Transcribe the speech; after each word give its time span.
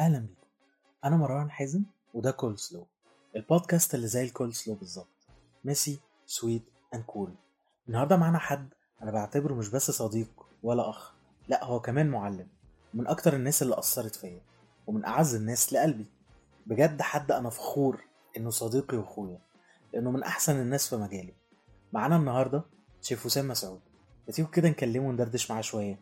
أهلا 0.00 0.18
بيكم. 0.18 0.46
أنا 1.04 1.16
مروان 1.16 1.50
حازم 1.50 1.82
وده 2.14 2.30
Callslaw 2.30 2.86
البودكاست 3.36 3.94
اللي 3.94 4.06
زي 4.06 4.24
الكول 4.24 4.54
سلو 4.54 4.74
بالظبط. 4.74 5.08
Messy 5.64 6.00
sweet 6.26 6.62
and 6.94 7.02
cool 7.02 7.34
النهارده 7.88 8.16
معانا 8.16 8.38
حد 8.38 8.68
أنا 9.02 9.10
بعتبره 9.10 9.54
مش 9.54 9.68
بس 9.68 9.90
صديق 9.90 10.46
ولا 10.62 10.90
أخ 10.90 11.12
لأ 11.48 11.64
هو 11.64 11.80
كمان 11.80 12.10
معلم 12.10 12.48
من 12.94 13.06
أكتر 13.06 13.36
الناس 13.36 13.62
اللي 13.62 13.78
أثرت 13.78 14.14
فيا 14.14 14.40
ومن 14.86 15.04
أعز 15.04 15.34
الناس 15.34 15.72
لقلبي. 15.72 16.06
بجد 16.66 17.02
حد 17.02 17.32
أنا 17.32 17.50
فخور 17.50 18.04
إنه 18.36 18.50
صديقي 18.50 18.96
وأخويا 18.96 19.38
لأنه 19.92 20.10
من 20.10 20.22
أحسن 20.22 20.60
الناس 20.60 20.88
في 20.88 20.96
مجاله 20.96 21.32
معانا 21.92 22.16
النهارده 22.16 22.62
شيف 23.02 23.26
وسام 23.26 23.48
مسعود. 23.48 23.80
ما 24.26 24.32
تيجوا 24.32 24.50
كده 24.50 24.68
نكلمه 24.68 25.08
وندردش 25.08 25.50
معاه 25.50 25.60
شوية. 25.60 25.98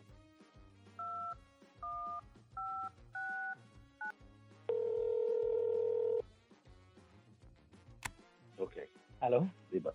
ألو؟ 9.33 9.47
إيه 9.73 9.81
بقى؟ 9.81 9.95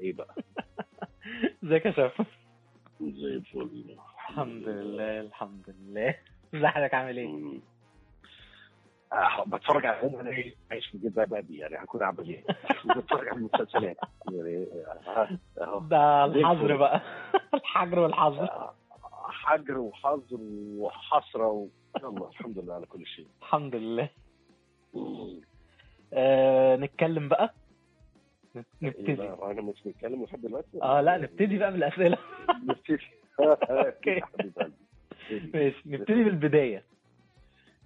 إيه 0.00 0.12
بقى؟ 0.12 0.34
إزيك 1.64 1.86
يا 1.86 1.90
شيف؟ 1.92 2.22
زي 3.00 3.26
الفل. 3.34 3.96
الحمد 4.28 4.68
لله 4.68 5.20
الحمد 5.20 5.74
لله. 5.78 6.14
ازي 6.54 6.68
حضرتك؟ 6.68 6.94
عامل 6.94 7.16
إيه. 7.16 7.60
آه، 9.12 9.44
بتفرج 9.46 9.86
على 9.86 10.20
أنا 10.20 10.30
إيه 10.30 10.54
عايش 10.70 10.86
في 10.86 10.94
الجيل 10.94 11.10
بقى 11.10 11.44
يعني 11.50 11.76
هكون 11.76 12.02
عامل 12.02 12.28
إيه؟ 12.28 12.44
بتفرج 12.96 13.28
على 13.28 13.36
المسلسلات. 13.38 13.96
يعني 14.32 14.66
آه، 15.06 15.28
اهو 15.60 15.80
ده 15.80 16.24
الحظر. 16.24 16.76
بقى. 16.76 17.00
الحجر 17.54 17.98
والحظر. 17.98 18.42
آه، 18.50 18.74
حجر 19.28 19.78
وحظر 19.78 20.38
وحسرة 20.78 21.46
و... 21.48 21.66
يلا 22.02 22.28
الحمد 22.28 22.58
لله 22.58 22.74
على 22.74 22.86
كل 22.86 23.06
شيء. 23.06 23.26
الحمد 23.42 23.74
لله. 23.74 24.08
آه 26.12 26.76
نتكلم 26.76 27.28
بقى. 27.28 27.54
نبتدي. 28.82 29.14
بقى 29.14 29.50
أنا 29.50 29.62
مش 29.62 29.82
بنتكلم 29.84 30.24
لحد 30.24 30.40
دلوقتي؟ 30.42 30.82
آه 30.82 31.00
لا 31.00 31.18
نبتدي 31.18 31.58
بقى 31.58 31.70
نبتدي. 32.68 32.98
حبيب 34.22 34.52
قلبي. 34.58 34.72
نبتدي. 35.32 35.58
ماشي 35.58 35.82
نبتدي 35.86 36.24
بالبداية. 36.24 36.84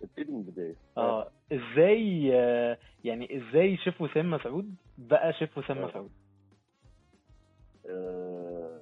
نبتدي 0.03 0.33
من 0.33 0.39
البداية. 0.39 0.75
آه 0.97 1.31
إزاي 1.53 2.31
آه، 2.35 2.79
يعني 3.05 3.37
إزاي 3.37 3.77
شيف 3.77 4.01
وسام 4.01 4.31
مسعود 4.31 4.75
بقى 4.99 5.33
شيف 5.33 5.59
وسام 5.59 5.79
آه. 5.79 5.87
مسعود؟ 5.87 6.11
آه، 7.89 8.81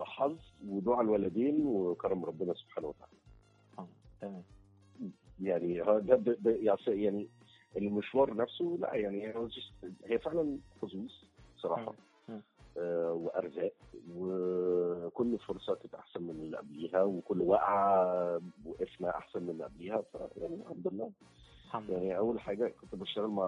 حظ 0.00 0.38
ودعاء 0.68 1.00
الوالدين 1.00 1.66
وكرم 1.66 2.24
ربنا 2.24 2.54
سبحانه 2.54 2.88
وتعالى. 2.88 3.12
آه، 3.78 3.88
تمام. 4.20 4.42
يعني 5.40 5.80
ده 6.04 6.36
يعني 6.88 7.28
المشوار 7.76 8.34
نفسه 8.36 8.78
لا 8.80 8.94
يعني 8.94 9.32
just- 9.32 9.86
هي 10.04 10.18
فعلا 10.18 10.58
حظوظ 10.82 11.10
صراحة. 11.56 11.94
آه 12.78 13.12
وأرزاق 13.12 13.72
وكل 14.16 15.38
فرصه 15.38 15.74
كانت 15.74 15.94
أحسن 15.94 16.22
من 16.22 16.30
اللي 16.30 16.56
قبليها 16.56 17.02
وكل 17.02 17.40
وقعة 17.40 18.40
وقفنا 18.66 19.10
أحسن 19.18 19.42
من 19.42 19.50
اللي 19.50 19.64
قبليها 19.64 20.02
فيعني 20.12 20.54
الحمد 20.54 20.88
لله. 20.92 21.10
الحمد 21.66 21.90
لله. 21.90 21.98
يعني 21.98 22.18
أول 22.18 22.40
حاجة 22.40 22.72
كنت 22.80 22.94
بشتغل 22.94 23.26
مع 23.28 23.46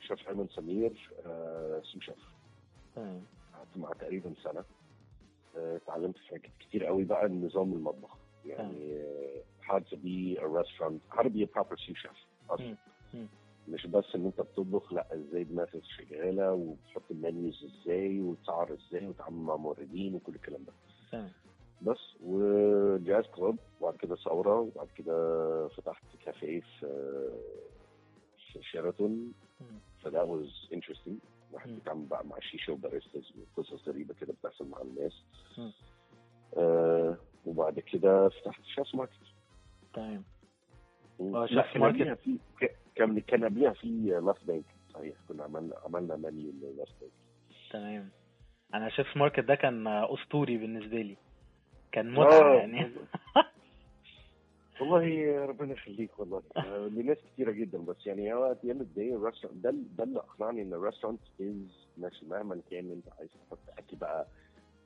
شيف 0.00 0.28
ايمن 0.28 0.48
سمير 0.48 1.10
آه 1.26 1.80
سو 1.84 2.00
شيف. 2.00 2.24
قعدت 2.96 3.76
معاه 3.76 3.92
تقريبا 3.92 4.34
سنة. 4.44 4.64
آه، 5.56 5.76
اتعلمت 5.76 6.18
في 6.18 6.28
حاجات 6.28 6.50
كتير 6.60 6.84
قوي 6.84 7.04
بقى 7.04 7.28
نظام 7.28 7.72
المطبخ. 7.72 8.10
يعني 8.44 8.94
آه، 8.96 9.42
how 9.68 9.78
to 9.80 9.96
be 9.96 10.38
a 10.40 10.46
restaurant 10.62 11.16
how 11.16 11.22
to 11.22 11.28
be 11.28 11.42
a 11.42 11.46
proper 11.58 11.76
sous 11.76 11.96
chef. 12.06 12.16
أصلا. 12.50 12.76
مش 13.68 13.86
بس 13.86 14.04
إن 14.14 14.24
أنت 14.26 14.40
بتطبخ 14.40 14.92
لأ 14.92 15.14
إزاي 15.14 15.44
دماغك 15.44 15.82
شغالة 15.84 16.52
وبتحط 16.52 17.02
المنيوز 17.10 17.64
إزاي 17.64 18.20
وتسعر 18.20 18.74
إزاي 18.74 19.06
وتتعامل 19.06 19.36
مع 19.38 19.56
موردين 19.56 20.14
وكل 20.14 20.34
الكلام 20.34 20.64
ده 20.64 20.72
تمام 21.12 21.30
بس 21.82 21.98
وجاز 22.20 23.24
كلوب 23.26 23.56
وبعد 23.80 23.96
كده 23.96 24.16
ثورة 24.16 24.60
وبعد 24.60 24.88
كده 24.96 25.68
فتحت 25.68 26.04
كافيه 26.24 26.60
في 26.60 26.86
في 28.52 28.62
شيراتون. 28.62 29.32
فده 30.02 30.26
was 30.26 30.74
interesting 30.74 31.12
واحد. 31.52 31.70
بيتعامل 31.70 32.06
بقى 32.06 32.26
مع 32.26 32.38
شيشة 32.40 32.72
وباريستاز 32.72 33.32
وقصص 33.56 33.88
غريبة 33.88 34.14
كده 34.14 34.32
بتحصل 34.32 34.68
مع 34.68 34.80
الناس. 34.82 35.12
آه 36.56 37.16
وبعد 37.46 37.80
كده 37.80 38.28
فتحت 38.28 38.62
شاس 38.64 38.94
ماركت 38.94 39.12
تمام 39.94 40.24
لأ 41.20 41.46
شاس 41.46 41.76
ماركت. 41.76 42.20
كان 42.98 43.20
كان 43.20 43.44
قبليها 43.44 43.72
في 43.72 43.86
لاست 44.24 44.44
بانك 44.46 44.64
صحيح 44.94 45.14
كنا 45.28 45.44
عملنا 45.44 45.74
عملنا 45.84 46.16
منيو 46.16 46.52
لاست 46.78 46.94
بانك 47.00 47.12
تمام. 47.70 48.08
أنا 48.74 48.88
شيف 48.88 49.16
ماركت 49.16 49.40
ده 49.40 49.54
كان 49.54 49.86
أسطوري 49.86 50.56
بالنسبة 50.58 50.96
لي. 51.02 51.16
كان 51.92 52.10
متعة 52.10 52.42
آه. 52.42 52.54
يعني. 52.54 52.90
والله 54.80 55.44
ربنا 55.46 55.72
يخليك 55.72 56.18
والله. 56.18 56.42
آه، 56.56 56.86
لناس 56.88 57.18
كتيرة 57.32 57.50
جدا. 57.52 57.78
بس 57.78 58.06
يعني 58.06 58.34
هو 58.34 58.56
day 58.64 58.98
الرestaurant 58.98 59.52
ده 59.54 59.74
ده 59.98 60.04
اللي 60.04 60.18
أقنعني 60.18 60.62
إن 60.62 60.72
الريستورانت 60.72 61.20
از 61.40 61.86
ماشي 61.98 62.26
مهما 62.26 62.60
كان 62.70 62.90
أنت 62.90 63.08
عايز 63.18 63.30
تحط 63.48 63.58
أكل 63.78 63.96
بقى 63.96 64.26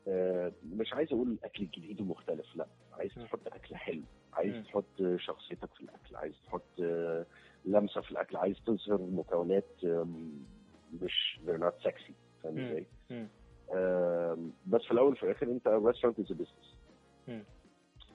آه، 0.09 0.53
مش 0.73 0.93
عايز 0.93 1.13
أقول 1.13 1.37
أكل 1.45 1.67
جديد 1.67 2.01
ومختلف 2.01 2.57
لا. 2.57 2.67
عايز. 2.93 3.15
تحط 3.15 3.47
أكل 3.47 3.77
حلو. 3.77 4.03
عايز. 4.33 4.65
تحط 4.67 5.03
شخصيتك 5.17 5.75
في 5.75 5.81
الأكل. 5.81 6.17
عايز 6.17 6.35
تحط 6.47 6.81
لمسة 7.65 8.01
في 8.01 8.11
الأكل 8.11 8.37
عايز 8.37 8.57
تظهر 8.67 8.99
مكونات 9.03 9.85
مش 11.03 11.41
they're 11.47 11.61
not 11.63 11.89
sexy. 11.89 12.13
فاهم. 12.43 12.59
إزاي؟ 12.59 12.87
بس 14.67 14.83
في 14.83 14.91
الأول 14.91 15.13
وفي 15.13 15.23
الآخر 15.23 15.47
أنت 15.47 15.69
restaurant 15.69 16.19
is 16.21 16.33
a 16.33 16.38
business 16.38 16.77
مم. 17.29 17.45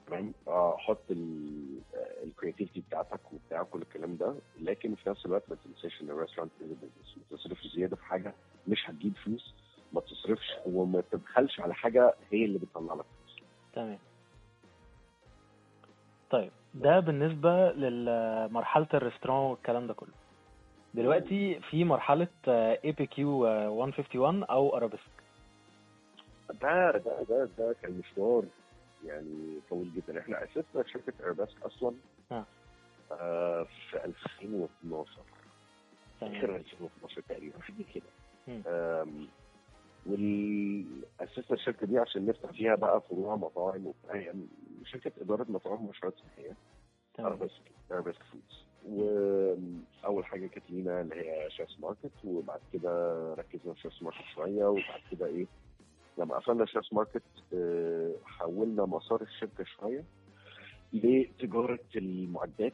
تمام؟ 0.08 0.34
آه، 0.48 0.78
حط 0.78 1.04
ال 2.24 2.29
creativity 2.29 2.82
بتاعتك 2.82 3.34
وبتاع 3.34 3.64
كل 3.64 3.82
الكلام 3.82 4.18
ده 4.18 4.36
لكن 4.60 4.96
في 4.96 5.10
نفس 5.10 5.26
الوقت 5.26 5.50
ما 5.50 5.56
تنساش 5.56 6.02
إن 6.02 6.10
ال 6.10 6.14
restaurant 6.14 6.52
is 6.62 6.68
a 6.72 6.77
business 6.77 7.18
ما 7.32 7.38
تصرفش 7.38 7.68
زيادة 7.68 7.96
في 7.96 8.04
حاجة 8.04 8.34
مش 8.68 8.90
هتجيب 8.90 9.14
فلوس. 9.16 9.54
ما 9.94 10.02
تصرفش 10.02 10.54
وما 10.66 11.02
تبخلش 11.02 11.60
على 11.60 11.74
حاجة 11.74 12.14
هي 12.32 12.46
اللي 12.46 12.60
بتطلع 12.60 12.94
لك 12.94 13.06
فلوس. 13.06 13.40
تمام. 13.74 14.00
طيب. 16.30 16.52
ده 16.74 17.00
بالنسبة 17.00 17.72
لمرحلة 17.72 18.88
ال 18.94 18.98
restaurant 18.98 19.38
والكلام 19.52 19.88
ده 19.88 19.94
كله. 19.94 20.14
دلوقتي 20.94 21.60
في 21.60 21.84
مرحلة 21.84 22.28
ABQ 22.48 23.40
151 23.40 24.44
أو 24.44 24.78
ارابيسك 24.78 25.02
ده 26.62 26.92
ده 26.92 27.24
ده 27.30 27.50
ده 27.58 27.76
كان 27.82 27.92
مشوار 28.00 28.44
يعني 29.06 29.60
طويل 29.70 29.92
جدا. 29.96 30.20
إحنا 30.20 30.44
أسسنا 30.44 30.84
شركة 30.88 31.14
ايرباسك 31.24 31.62
أصلا 31.64 31.94
آه. 32.32 32.46
آه 33.12 33.64
في 33.92 34.06
2012 34.06 35.12
تمام. 36.22 36.36
آخر 36.36 36.56
2012 36.56 37.22
تقريبا 37.30 37.60
حاجة 37.62 37.86
كده. 37.94 38.10
وأسسنا 40.08 41.58
الشركة 41.58 41.88
دي 41.88 41.98
عشان 42.00 42.26
نفتح 42.26 42.52
فيها 42.52 42.76
بقى 42.76 43.02
فروع 43.10 43.36
مطاعم 43.36 43.86
وبتاع 43.88 44.16
يعني 44.16 44.48
شركة 44.86 45.12
إدارة 45.22 45.46
مطاعم 45.50 45.86
ومشروعات 45.86 46.18
صحية. 46.20 46.56
Arabesque 47.20 47.72
Arabesque 47.92 48.24
Foods 48.24 48.64
واول 48.90 50.26
حاجة 50.26 50.48
كانت 50.48 50.72
لينا 50.72 51.02
اللي 51.02 51.16
هي 51.16 51.50
Chef's 51.50 51.80
Market 51.80 52.12
وبعد 52.26 52.60
كده 52.74 53.34
ركزنا 53.34 53.74
في 53.74 53.82
Chef's 53.82 54.04
Market 54.04 54.24
شوية 54.36 54.66
وبعد 54.66 55.02
كده 55.12 55.26
إيه 55.26 55.46
لما 56.18 56.36
قفلنا 56.36 56.66
Chef's 56.66 56.94
Market 56.94 57.24
آه، 57.54 58.12
حولنا 58.26 58.86
مسار 58.86 59.22
الشركة 59.22 59.64
شوية 59.64 60.04
لتجارة 60.94 61.80
المعدات 61.96 62.74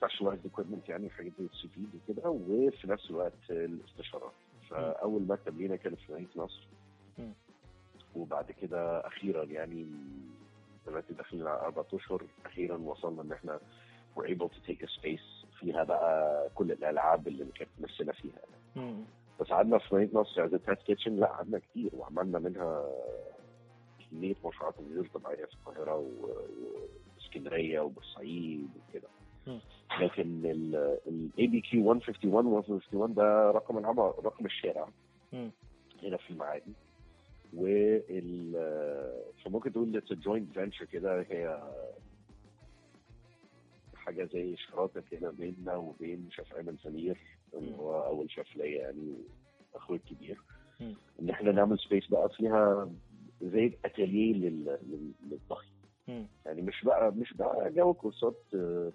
specialized 0.00 0.46
equipment 0.46 0.88
يعني 0.88 1.10
حاجات 1.10 1.32
زي 1.38 1.44
السي 1.46 1.68
وكده 2.08 2.30
وفي 2.30 2.90
نفس 2.90 3.10
الوقت 3.10 3.32
آه، 3.50 3.64
الاستشارات. 3.64 4.32
فاول 4.72 5.22
مكتب 5.22 5.58
لينا 5.60 5.76
كان 5.76 5.94
في 5.94 6.12
مدينه 6.12 6.28
نصر. 6.36 6.68
وبعد 8.16 8.50
كده 8.52 9.06
أخيرا 9.06 9.44
يعني 9.44 9.86
دلوقتي 10.86 11.14
داخلين 11.14 11.46
على 11.46 11.60
أربع 11.60 11.84
أشهر 11.94 12.22
أخيرا 12.46 12.76
وصلنا 12.76 13.22
إن 13.22 13.32
إحنا 13.32 13.60
we're 14.16 14.26
able 14.28 14.48
to 14.48 14.60
take 14.70 14.82
a 14.82 14.88
space 15.00 15.46
فيها 15.60 15.84
بقى 15.84 16.48
كل 16.54 16.72
الألعاب 16.72 17.28
اللي 17.28 17.44
كانت 17.54 17.70
نفسنا 17.80 18.12
فيها. 18.12 18.40
بس 19.40 19.46
قعدنا 19.46 19.78
في 19.78 19.94
مدينه 19.94 20.20
نصر 20.20 20.44
as 20.44 20.50
test 20.50 20.82
kitchen 20.86 21.16
لا 21.16 21.26
قعدنا 21.26 21.58
كتير 21.58 21.90
وعملنا 21.94 22.38
منها 22.38 22.88
كمية 24.10 24.34
مشروعات 24.44 24.74
غير 24.94 25.10
طبيعية 25.14 25.44
في 25.44 25.54
القاهرة 25.54 26.06
وإسكندرية 27.16 27.80
وبورسعيد 27.80 28.68
وكده. 28.88 29.08
لكن 30.00 30.40
ال 31.06 31.46
ABQ 31.46 31.80
151 31.82 32.30
151 32.30 33.14
ده 33.14 33.50
رقم 33.50 33.78
العمارة 33.78 34.24
رقم 34.24 34.46
الشارع. 34.46 34.88
هنا 36.02 36.16
في 36.16 36.30
المعادي 36.30 36.72
وال 37.54 38.52
فممكن 39.44 39.72
تقول 39.72 39.96
it's 39.96 40.12
joint 40.12 40.52
venture 40.52 40.84
كده 40.84 41.20
هي 41.30 41.62
حاجة 43.94 44.24
زي 44.32 44.56
شراكة 44.56 45.02
كده 45.10 45.30
بيننا 45.30 45.76
وبين 45.76 46.28
شيف 46.30 46.56
ايمن 46.56 46.76
سمير 46.82 47.18
اللي 47.54 47.76
هو 47.76 48.04
أول 48.06 48.30
شيف 48.30 48.56
ليا 48.56 48.80
يعني 48.80 49.14
أخوي 49.74 49.96
الكبير. 49.96 50.38
إن 51.22 51.30
إحنا 51.30 51.52
نعمل 51.52 51.78
space 51.78 52.06
بقى 52.06 52.28
فيها 52.28 52.90
زي 53.42 53.70
atelier 53.86 53.98
لل- 54.36 54.78
لل- 54.82 55.12
للطهي. 55.30 55.66
يعني 56.46 56.62
مش 56.62 56.84
بقى 56.84 57.12
مش 57.12 57.32
بقى 57.34 57.72
جو 57.72 57.94
كورسات 57.94 58.40
آه، 58.54 58.92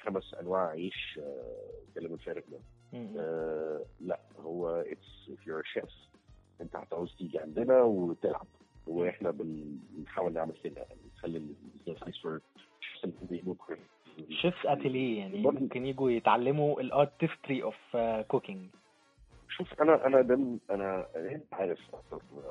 خمس 0.00 0.34
أنواع 0.34 0.68
عيش 0.68 1.20
آه، 1.22 1.70
الكلام 1.88 2.12
الفارغ 2.14 2.42
ده. 2.52 2.58
آه، 3.18 3.84
لا 4.00 4.20
هو 4.40 4.68
it's 4.68 5.30
if 5.30 5.46
you're 5.46 5.62
a 5.64 5.80
chef 5.80 5.90
انت 6.60 6.76
هتعوز 6.76 7.14
تيجي 7.18 7.38
عندنا 7.38 7.82
وتلعب. 7.82 8.46
وإحنا 8.86 9.30
بن- 9.30 9.78
بنحاول 9.90 10.32
نعمل 10.32 10.54
كده 10.64 10.80
يعني 10.82 11.00
نخلي 11.16 11.42
فور 12.22 12.40
chefs 14.30 14.66
atelier 14.66 15.18
يعني 15.18 15.42
ممكن 15.42 15.86
يجوا 15.86 16.10
يتعلموا 16.10 16.80
ال 16.80 16.89
artistry 16.89 17.62
of 17.62 17.96
cooking 18.28 18.66
شوف 19.56 19.80
أنا 19.80 20.06
أنا 20.06 20.20
ده 20.22 20.34
أنا 20.70 21.06
أنت 21.16 21.54
عارف 21.54 21.78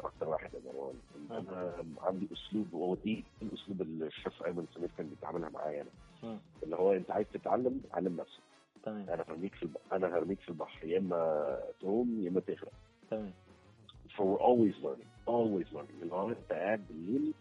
أكتر 0.04 0.30
واحد 0.30 0.54
يا 0.54 0.60
مروان 0.66 0.96
أنا 1.32 1.74
عندي 2.02 2.28
أسلوب 2.34 2.74
وهو 2.74 2.96
دي 2.96 3.24
الأسلوب 3.42 3.82
اللي 3.82 4.08
الشيف 4.08 4.44
أيمن 4.46 4.66
سمير 4.76 4.90
كان 4.98 5.08
بيتعاملها 5.10 5.50
معايا 5.50 5.86
أنا. 6.24 6.40
اللي 6.64 6.76
هو 6.76 6.94
أنت 6.94 7.12
عايز 7.12 7.28
تتعلم 7.34 7.82
علم 7.94 8.16
نفسك. 8.18 8.42
تمام. 8.84 9.10
أنا 9.10 9.26
هرميك 9.30 9.56
في 9.56 9.64
الب... 9.64 9.78
أنا 9.94 10.08
هرميك 10.08 10.40
في 10.40 10.50
البحر. 10.50 10.88
يا 10.88 10.98
إما 10.98 11.60
تقوم 11.80 12.22
يا 12.22 12.30
إما 12.30 12.40
تغرق. 12.40 12.72
تمام. 13.12 13.32
For 14.18 14.40
always 14.40 14.76
learning 14.84 15.12
always 15.28 15.68
learning. 15.76 16.02
اللي 16.02 16.14
هو 16.14 16.30
أنت 16.30 16.52
قاعد 16.52 16.88
بالليل 16.88 17.34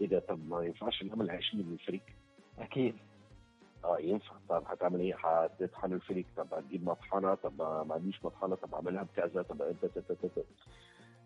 إيه 0.00 0.08
ده؟ 0.08 0.18
طب 0.18 0.48
ما 0.48 0.62
ينفعش 0.64 1.02
نعمل 1.02 1.30
عيش 1.30 1.54
من 1.54 1.72
الفريك 1.72 2.14
أكيد. 2.58 2.94
آه 3.84 3.98
ينفع 3.98 4.32
طب 4.48 4.62
هتعمل 4.66 5.00
إيه؟ 5.00 5.14
هتطحن 5.16 5.92
الفريك 5.92 6.26
طب 6.36 6.54
هتجيب 6.54 6.84
مطحنة. 6.84 7.34
طب 7.34 7.58
ما 7.86 7.94
عنديش 7.94 8.24
مطحنة. 8.24 8.54
طب 8.54 8.74
اعملها 8.74 9.02
بكذا. 9.02 9.42
طب 9.42 9.62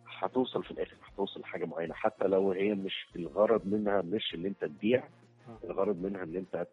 هتوصل 0.06 0.64
في 0.64 0.70
الآخر. 0.70 0.96
هتوصل 1.12 1.40
لحاجة 1.40 1.64
معينة. 1.64 1.94
حتى 1.94 2.24
لو 2.28 2.52
هي 2.52 2.74
مش 2.74 3.06
الغرض 3.16 3.66
منها 3.66 4.02
مش 4.02 4.34
ان 4.34 4.46
انت 4.46 4.64
تبيع 4.64 5.04
آه. 5.48 5.58
الغرض 5.66 6.02
منها 6.02 6.22
ان 6.22 6.36
انت 6.36 6.66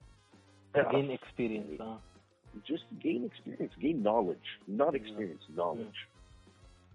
gain 0.78 1.18
experience 1.20 1.82
آه. 1.82 2.00
just 2.72 2.86
gain 3.04 3.30
experience. 3.30 3.74
Gain 3.82 3.98
knowledge. 4.04 4.48
Not 4.80 4.94
experience. 4.96 5.44
Knowledge. 5.58 6.00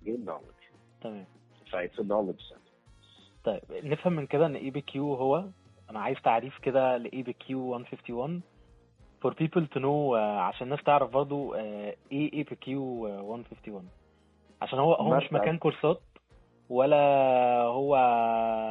Gain 0.07 0.25
knowledge. 0.29 0.65
تمام. 1.01 1.25
ف 1.71 1.77
it's 1.77 1.99
a 1.99 2.05
knowledge 2.05 2.43
set 2.53 2.61
طيب 3.45 3.61
نفهم 3.71 4.13
من 4.13 4.27
كده 4.27 4.47
إن 4.47 4.57
إي 4.57 4.71
بي 4.71 4.81
كيو 4.81 5.15
هو 5.15 5.45
أنا 5.91 6.01
عايز 6.01 6.17
تعريف 6.25 6.59
كده 6.59 6.97
ل 6.97 7.23
ABQ 7.23 7.79
151 7.79 8.41
for 9.25 9.31
people 9.31 9.65
to 9.75 9.79
know 9.81 10.15
آه، 10.17 10.41
عشان 10.41 10.67
الناس 10.67 10.83
تعرف 10.85 11.11
برضو 11.11 11.55
آه، 11.55 11.95
إيه 12.13 12.33
ABQ 12.33 13.09
151 13.09 13.89
عشان 14.63 14.79
هو 14.79 14.95
هو 14.95 15.17
مش 15.17 15.33
مكان 15.33 15.59
كورسات 15.59 16.01
ولا 16.71 16.97
هو 17.63 17.97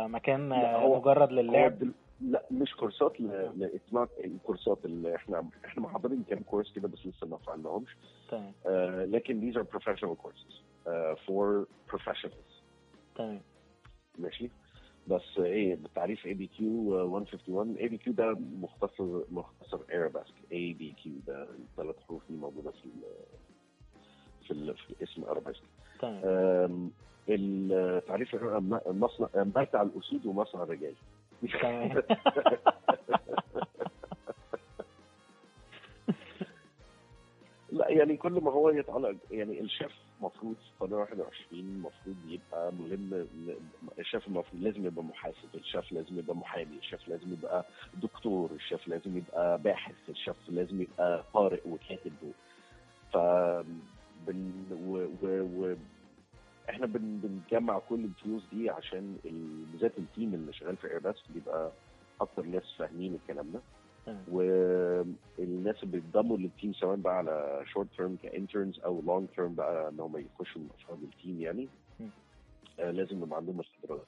مكان 0.09 0.51
آه، 0.51 0.77
هو- 0.77 0.99
مجرد 0.99 1.29
هو 1.29 1.35
للعب؟ 1.39 1.79
دل... 1.79 1.91
لا 2.21 2.43
مش 2.51 2.75
كورسات 2.75 3.21
ل... 3.21 3.23
ل... 3.57 3.69
it's 3.79 3.95
not 3.95 4.25
الكورسات 4.25 4.85
اللي 4.85 5.15
إحنا 5.15 5.49
إحنا 5.65 5.83
محضرين 5.83 6.23
كام 6.29 6.39
كورس 6.39 6.73
كده 6.75 6.87
بس 6.87 7.05
لسه 7.05 7.27
ما 7.27 7.37
فعلناهمش. 7.37 7.95
تمام. 8.31 8.53
آه، 8.67 9.05
لكن 9.05 9.51
these 9.51 9.55
are 9.55 9.63
professional 9.77 10.15
courses 10.25 10.53
uh, 10.87 11.15
for 11.27 11.65
professionals. 11.95 12.53
تمام. 13.15 13.41
ماشي؟ 14.19 14.49
بس 15.09 15.37
آه، 15.39 15.43
إيه 15.43 15.75
بالتعريف 15.75 16.25
اي 16.25 16.33
بي 16.33 16.47
كيو 16.47 17.07
151 17.07 17.75
اي 17.75 17.87
بي 17.87 17.97
كيو 17.97 18.13
ده 18.13 18.37
مختصر 18.61 19.21
مختصر 19.31 19.79
Arabesque 19.93 20.33
ABQ 20.51 21.13
ده 21.27 21.43
الثلاث 21.43 21.95
حروف 22.07 22.21
اللي 22.29 22.41
موجودة 22.41 22.71
في 22.71 22.85
ال 22.85 23.01
في, 24.47 24.51
ال 24.51 24.77
في 24.77 24.89
الاسم 24.89 25.23
اراباسك 25.23 25.63
تمام. 25.99 26.91
التعريف 27.29 28.35
الم- 28.35 28.81
مصنع 28.87 29.27
مرتع 29.35 29.81
الأسود 29.81 30.25
ومصنع 30.25 30.63
الرجال 30.63 30.93
تمام. 31.61 32.01
لا 37.71 37.89
يعني 37.89 38.17
كل 38.17 38.31
ما 38.31 38.51
هو 38.51 38.69
يتعلق 38.69 39.15
يعني 39.31 39.61
الشيف 39.61 39.91
المفروض 40.19 40.55
في 40.55 40.69
قرن 40.79 40.93
21 40.93 41.59
المفروض 41.61 42.15
يبقى 42.27 42.71
ملم 42.73 43.27
الشيف 43.99 44.27
المفروض 44.27 44.61
لازم 44.63 44.85
يبقى 44.85 45.03
محاسب 45.03 45.55
الشيف 45.55 45.91
لازم 45.91 46.19
يبقى 46.19 46.35
محامي 46.35 46.77
الشيف 46.77 47.07
لازم 47.07 47.33
يبقى 47.33 47.65
دكتور 48.01 48.51
الشيف 48.51 48.87
لازم 48.87 49.17
يبقى 49.17 49.57
باحث 49.61 49.95
الشيف 50.09 50.35
لازم 50.49 50.81
يبقى 50.81 51.23
قارئ 51.33 51.61
وكاتب 51.69 52.13
ف 53.13 53.17
بن 54.27 54.51
و, 54.71 54.97
و, 55.25 55.27
و 55.41 55.75
إحنا 56.69 56.85
بن 56.85 57.19
بنجمع 57.23 57.79
كل 57.79 58.03
الفلوس 58.05 58.43
دي 58.53 58.69
عشان 58.69 59.17
ال- 59.25 59.65
بالذات 59.71 59.97
ال 59.97 60.04
team 60.04 60.33
اللي 60.33 60.53
شغال 60.53 60.77
في 60.77 60.87
ايرباس 60.91 61.15
بيبقى 61.29 61.71
أكتر 62.21 62.41
ناس 62.45 62.63
فاهمين 62.77 63.15
الكلام 63.15 63.51
ده. 63.51 63.59
والناس 64.31 65.83
اللي 65.83 65.91
بيتضموا 66.01 66.37
لل 66.37 66.49
team 66.49 66.73
سواء 66.73 66.95
بقى 66.95 67.17
على 67.17 67.63
short 67.65 67.87
term 67.97 68.17
ك 68.23 68.30
interns 68.30 68.79
أو 68.79 69.01
long 69.01 69.27
term 69.35 69.55
بقى 69.55 69.89
إن 69.89 69.99
هم 69.99 70.17
يخشوا 70.17 70.61
من 70.61 70.69
افراد 70.83 71.03
ال 71.03 71.11
team 71.11 71.41
يعني. 71.41 71.67
آه 72.79 72.91
لازم 72.91 73.23
يبقى 73.23 73.37
عندهم 73.37 73.59
الخبرات 73.59 74.05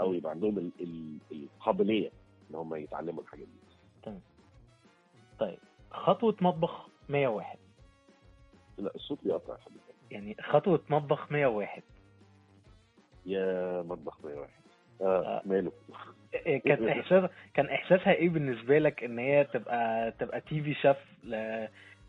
أو 0.00 0.12
يبقى 0.14 0.30
عندهم 0.32 0.58
ال 0.58 0.70
ال 0.80 1.18
القابلية 1.32 2.10
إن 2.50 2.54
هم 2.56 2.74
يتعلموا 2.74 3.22
الحاجات 3.22 3.46
دي. 3.46 4.10
طيب 5.38 5.58
خطوة 5.90 6.36
مطبخ 6.40 6.86
101 7.08 7.58
لا 8.78 8.94
الصوت 8.94 9.18
بيقطع 9.24 9.52
يا 9.52 9.58
حبيبي. 9.58 9.80
يعني 10.10 10.36
خطوة 10.42 10.80
مطبخ 10.90 11.32
101 11.32 11.82
يا 13.26 13.82
مطبخ 13.82 14.24
101 14.24 14.50
آه. 15.00 15.04
آه. 15.26 15.42
ماله. 15.44 15.72
إيه 16.34 16.62
كان 16.62 16.88
احساس 17.00 17.30
كان 17.54 17.66
إحساسها 17.66 18.12
إيه 18.12 18.28
بالنسبة 18.28 18.78
لك 18.78 19.04
إن 19.04 19.18
هي 19.18 19.44
تبقى 19.44 20.10
تبقى 20.12 20.40
تي 20.40 20.62
في 20.62 20.74
شيف 20.74 20.96
ل... 21.24 21.34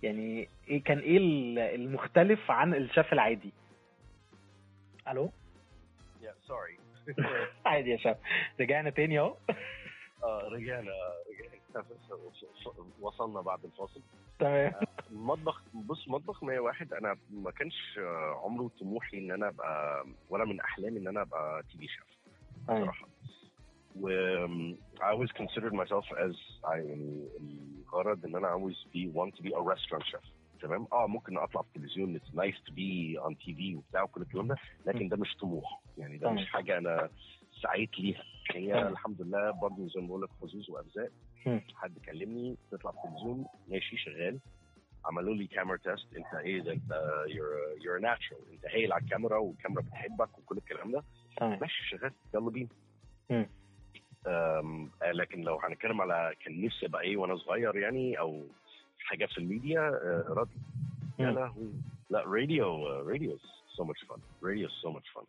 يعني 0.04 0.50
إيه 0.68 0.84
كان 0.84 1.00
إيه 1.00 1.18
ال- 1.18 1.60
المختلف 1.60 2.52
عن 2.52 2.74
الشيف 2.74 3.14
العادي؟ 3.14 3.54
ألو؟ 5.08 5.32
يا 6.22 6.34
sorry 6.48 6.78
عادي 7.66 7.90
يا 7.90 7.98
شيف 7.98 8.18
رجعنا 8.60 8.90
تاني 8.90 9.20
أهو. 9.20 9.36
آه 10.24 10.48
رجعنا 10.52 10.92
رجعنا. 11.30 11.86
وصلنا 13.02 13.42
بعد 13.42 13.66
الفاصل. 13.66 14.02
تمام. 14.40 14.72
المطبخ 15.12 15.62
بص 15.74 16.08
مطبخ 16.10 16.44
101 16.44 16.94
أنا 16.94 17.18
ما 17.32 17.52
كانش 17.52 17.98
آه، 18.00 18.42
عمره 18.44 18.72
طموحي 18.80 19.18
إن 19.18 19.32
أنا 19.32 19.48
ابقى 19.48 20.06
ولا 20.30 20.46
من 20.46 20.60
أحلامي 20.60 21.00
إن 21.00 21.08
أنا 21.08 21.22
أبقى 21.22 21.64
TV 21.72 21.88
chef 21.88 22.04
أيوة. 22.70 22.82
بصراحة. 22.82 23.08
و 23.96 24.08
um, 24.10 24.76
I 25.02 25.12
always 25.14 25.32
considered 25.42 25.74
myself 25.74 26.06
as 26.28 26.36
I 26.64 26.76
يعني 26.76 27.28
الغرض 27.88 28.26
إن 28.26 28.36
أنا 28.36 28.48
عاوز 28.48 28.88
be 28.96 29.08
want 29.18 29.36
to 29.38 29.44
be 29.44 29.52
a 29.54 29.62
restaurant 29.74 30.04
chef. 30.12 30.26
تمام؟ 30.62 30.88
آه 30.94 31.08
ممكن 31.08 31.38
أطلع 31.38 31.62
في 31.62 31.68
التلفزيون 31.68 32.20
it's 32.20 32.34
nice 32.36 32.58
to 32.70 32.72
be 32.72 33.20
on 33.28 33.34
TV 33.36 33.76
وبتاع 33.76 34.04
وكل 34.04 34.22
الكلام 34.22 34.48
ده 34.48 34.56
لكن 34.86 35.08
ده 35.10 35.18
مش 35.18 35.36
طموح. 35.36 35.82
يعني 35.98 36.18
ده. 36.18 36.30
مش 36.32 36.46
حاجة 36.48 36.78
أنا 36.78 37.10
سعيت 37.62 38.00
ليها. 38.00 38.24
هي. 38.52 38.88
الحمد 38.88 39.22
لله 39.22 39.52
برضه 39.52 39.88
زي 39.88 40.02
ما 40.02 40.08
بقول 40.08 40.22
لك 40.22 40.30
حظوظ 40.42 40.70
وارزاق. 40.70 41.10
حد 41.76 41.98
كلمني 42.06 42.58
تطلع 42.72 42.92
في 42.92 42.98
التلفزيون 42.98 43.46
ماشي 43.68 43.98
شغال. 43.98 44.40
عملوا 45.06 45.36
لي 45.36 45.48
كاميرا 45.48 45.78
تيست 45.78 46.08
أنت 46.18 46.34
إيه 46.34 46.62
ده؟ 46.62 46.72
أنت 46.74 46.92
you're 47.28 47.82
you're 47.84 48.02
natural. 48.04 48.52
أنت 48.52 48.66
هايل 48.66 48.94
على 48.94 49.04
الكاميرا 49.04 49.38
والكاميرا 49.38 49.82
بتحبك 49.82 50.38
وكل 50.38 50.58
الكلام 50.58 50.92
ده. 50.92 51.04
تمام. 51.38 51.58
ماشي 51.62 51.84
شغال. 51.90 52.12
يلا 52.36 52.50
بينا. 52.50 52.68
آه، 54.28 54.88
لكن 55.12 55.42
لو 55.42 55.60
هنتكلم 55.60 56.02
على 56.02 56.36
كان 56.46 56.62
نفسي 56.66 56.86
ابقى 56.86 57.02
إيه 57.02 57.18
وأنا 57.18 57.36
صغير 57.36 57.76
يعني 57.76 58.20
أو 58.20 58.44
حاجة 59.00 59.26
في 59.26 59.38
الميديا 59.38 59.80
آه، 59.82 60.26
راديو. 60.28 60.56
يا. 61.20 61.32
لهوي 61.32 61.72
لا 62.10 62.24
radio 62.24 62.88
radio 63.10 63.38
so 63.76 63.84
much 63.84 64.04
fun 64.04 64.16
radio 64.44 64.70
so 64.70 64.92
much 64.92 65.10
fun 65.10 65.22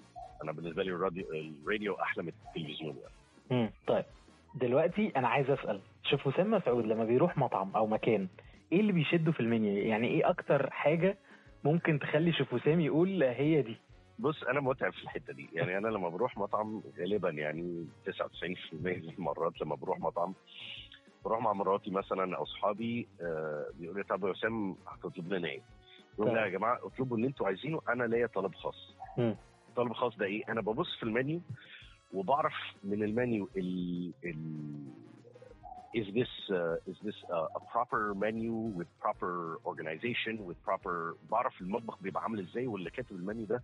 أنا 0.43 0.53
بالنسبة 0.53 0.83
لي 0.83 0.91
الراديو 0.91 1.25
الراديو 1.33 1.95
أحلى 1.95 2.23
من 2.23 2.33
التلفزيون 2.47 2.97
يعني. 2.97 3.15
مم. 3.51 3.71
طيب 3.87 4.05
دلوقتي 4.55 5.13
أنا 5.17 5.29
عايز 5.29 5.51
اسأل 5.51 5.81
شيف 6.05 6.27
وسام 6.27 6.51
مسعود 6.51 6.87
لما 6.87 7.05
بيروح 7.05 7.39
مطعم 7.39 7.71
أو 7.77 7.87
مكان 7.87 8.29
إيه 8.73 8.81
اللي 8.81 8.93
بيشده 8.93 9.33
في 9.33 9.41
المنيو؟ 9.41 9.87
يعني 9.87 10.09
إيه 10.09 10.29
أكتر 10.31 10.71
حاجة 10.71 11.17
ممكن 11.65 11.99
تخلي 11.99 12.33
شيف 12.33 12.53
وسام 12.55 12.81
يقول 12.81 13.23
هي 13.23 13.63
دي؟ 13.63 13.77
بص 14.19 14.43
أنا 14.43 14.61
متعب 14.61 14.93
في 14.93 15.03
الحتة 15.03 15.33
دي 15.33 15.49
يعني 15.53 15.79
أنا 15.79 15.89
لما 15.89 16.09
بروح 16.09 16.39
مطعم 16.39 16.83
غالبا 16.99 17.31
يعني 17.31 17.87
99% 18.07 18.13
من 18.73 18.87
المرات 19.19 19.61
لما 19.61 19.75
بروح 19.75 19.99
مطعم 19.99 20.35
بروح 21.25 21.41
مع 21.43 21.53
مراتي 21.53 21.91
مثلا 21.91 22.37
أو 22.37 22.43
أصحابي 22.43 23.09
آه 23.21 23.67
بيقولوا 23.75 24.03
لي 24.03 24.09
طب 24.09 24.25
يا 24.25 24.31
وسام 24.31 24.77
هتطلب 24.87 25.33
لنا 25.33 25.49
إيه؟ 25.49 25.61
بقول 26.19 26.35
لا 26.35 26.45
يا 26.45 26.49
جماعة 26.51 26.79
اطلبوا 26.87 27.17
اللي 27.17 27.27
أنتوا 27.29 27.47
عايزينه 27.47 27.81
أنا 27.89 28.05
ليا 28.05 28.27
طلب 28.27 28.55
خاص. 28.55 28.95
طلب 29.77 29.93
خاص 29.93 30.17
ده 30.17 30.27
إيه؟ 30.27 30.45
أنا 30.49 30.61
ببص 30.61 30.97
في 30.97 31.03
المنيو 31.03 31.41
وبعرف 32.13 32.55
من 32.85 33.03
المنيو 33.03 33.49
ال 33.57 34.13
ال 34.25 34.37
is 36.01 36.07
this 36.19 36.33
uh, 36.59 36.91
is 36.91 36.97
this 37.07 37.19
uh, 37.37 37.59
a 37.59 37.61
proper 37.73 38.03
menu 38.25 38.55
with 38.79 38.91
proper 39.05 39.33
organization 39.71 40.35
with 40.49 40.59
proper 40.69 41.17
بعرف 41.31 41.61
المطبخ 41.61 42.03
بيبقى 42.03 42.23
عامل 42.23 42.41
إزاي 42.41 42.67
واللي 42.67 42.91
كاتب 42.91 43.17
المنيو 43.17 43.47
ده 43.47 43.63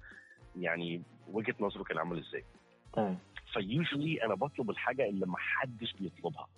يعني 0.62 1.02
وجهة 1.28 1.54
نظره 1.60 1.82
كان 1.82 1.98
عامل 1.98 2.18
إزاي 2.18 2.44
تمام 2.92 3.18
ف 3.52 3.61
usually 3.61 4.24
أنا 4.24 4.34
بطلب 4.34 4.70
الحاجة 4.70 5.08
اللي 5.08 5.26
ما 5.26 5.36
حدش 5.38 5.92
بيطلبها. 5.92 6.48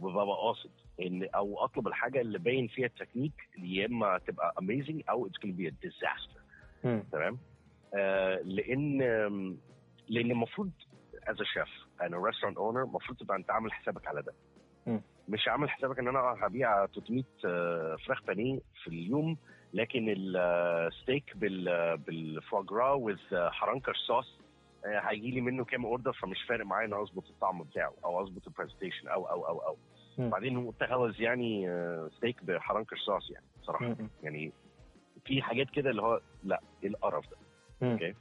وببقى 0.00 0.26
قاصد 0.26 0.70
إن 1.02 1.28
أو 1.34 1.64
أطلب 1.64 1.88
الحاجة 1.88 2.20
اللي 2.20 2.38
باين 2.38 2.66
فيها 2.68 2.86
التكنيك 2.86 3.32
يا 3.58 3.86
إما 3.86 4.18
تبقى 4.18 4.54
amazing 4.58 5.02
أو 5.10 5.26
it's 5.26 5.38
disaster 5.86 6.40
مم. 6.84 7.04
تمام 7.12 7.38
آه 7.94 8.40
لأن 8.44 8.98
لأن 10.08 10.30
المفروض 10.30 10.70
as 11.22 11.36
chef 11.36 11.86
and 12.02 12.16
a 12.26 12.29
restaurant 12.29 12.58
owner 12.58 12.82
المفروض 12.82 13.18
تبقى 13.18 13.36
أنت 13.36 13.50
عامل 13.50 13.72
حسابك 13.72 14.06
على 14.06 14.22
ده 14.22 14.34
مم. 14.86 15.00
مش 15.28 15.48
عامل 15.48 15.70
حسابك 15.70 15.98
إن 15.98 16.08
أنا 16.08 16.18
هبيع 16.18 16.86
300 16.86 17.22
آه، 17.44 17.96
فراخ 18.06 18.22
بانيه 18.22 18.60
في 18.82 18.88
اليوم 18.88 19.36
لكن 19.74 20.14
الستيك 20.16 21.36
بال 21.36 21.96
بالفواجرا 21.96 22.92
with 22.92 23.18
حرنكش 23.32 23.94
sauce 23.94 24.38
هيجي 24.84 25.30
لي 25.30 25.40
منه 25.40 25.64
كام 25.64 25.86
order 25.86 26.12
فمش 26.12 26.42
فارق 26.42 26.66
معايا 26.66 26.86
إن 26.86 26.94
أظبط 26.94 27.28
الطعم 27.28 27.62
بتاعه 27.62 27.94
أو 28.04 28.22
أظبط 28.22 28.46
ال 28.46 28.51
presentation 28.51 29.08
أو 29.08 29.24
أو 29.24 29.48
أو 29.48 29.58
أو. 29.58 29.76
بعدين 30.18 30.72
تغلز 30.80 31.20
يعني 31.20 31.68
آه، 31.68 32.10
steak 32.16 32.44
بحرنكش 32.44 32.96
sauce 32.96 33.30
يعني 33.30 33.46
صراحة. 33.62 33.96
يعني 34.22 34.52
في 35.24 35.42
حاجات 35.42 35.70
كده 35.70 35.90
اللي 35.90 36.02
هو 36.02 36.20
لا 36.44 36.60
إيه 36.82 36.88
القرف 36.88 37.24
ده. 37.30 37.36
أوكي 37.92 38.14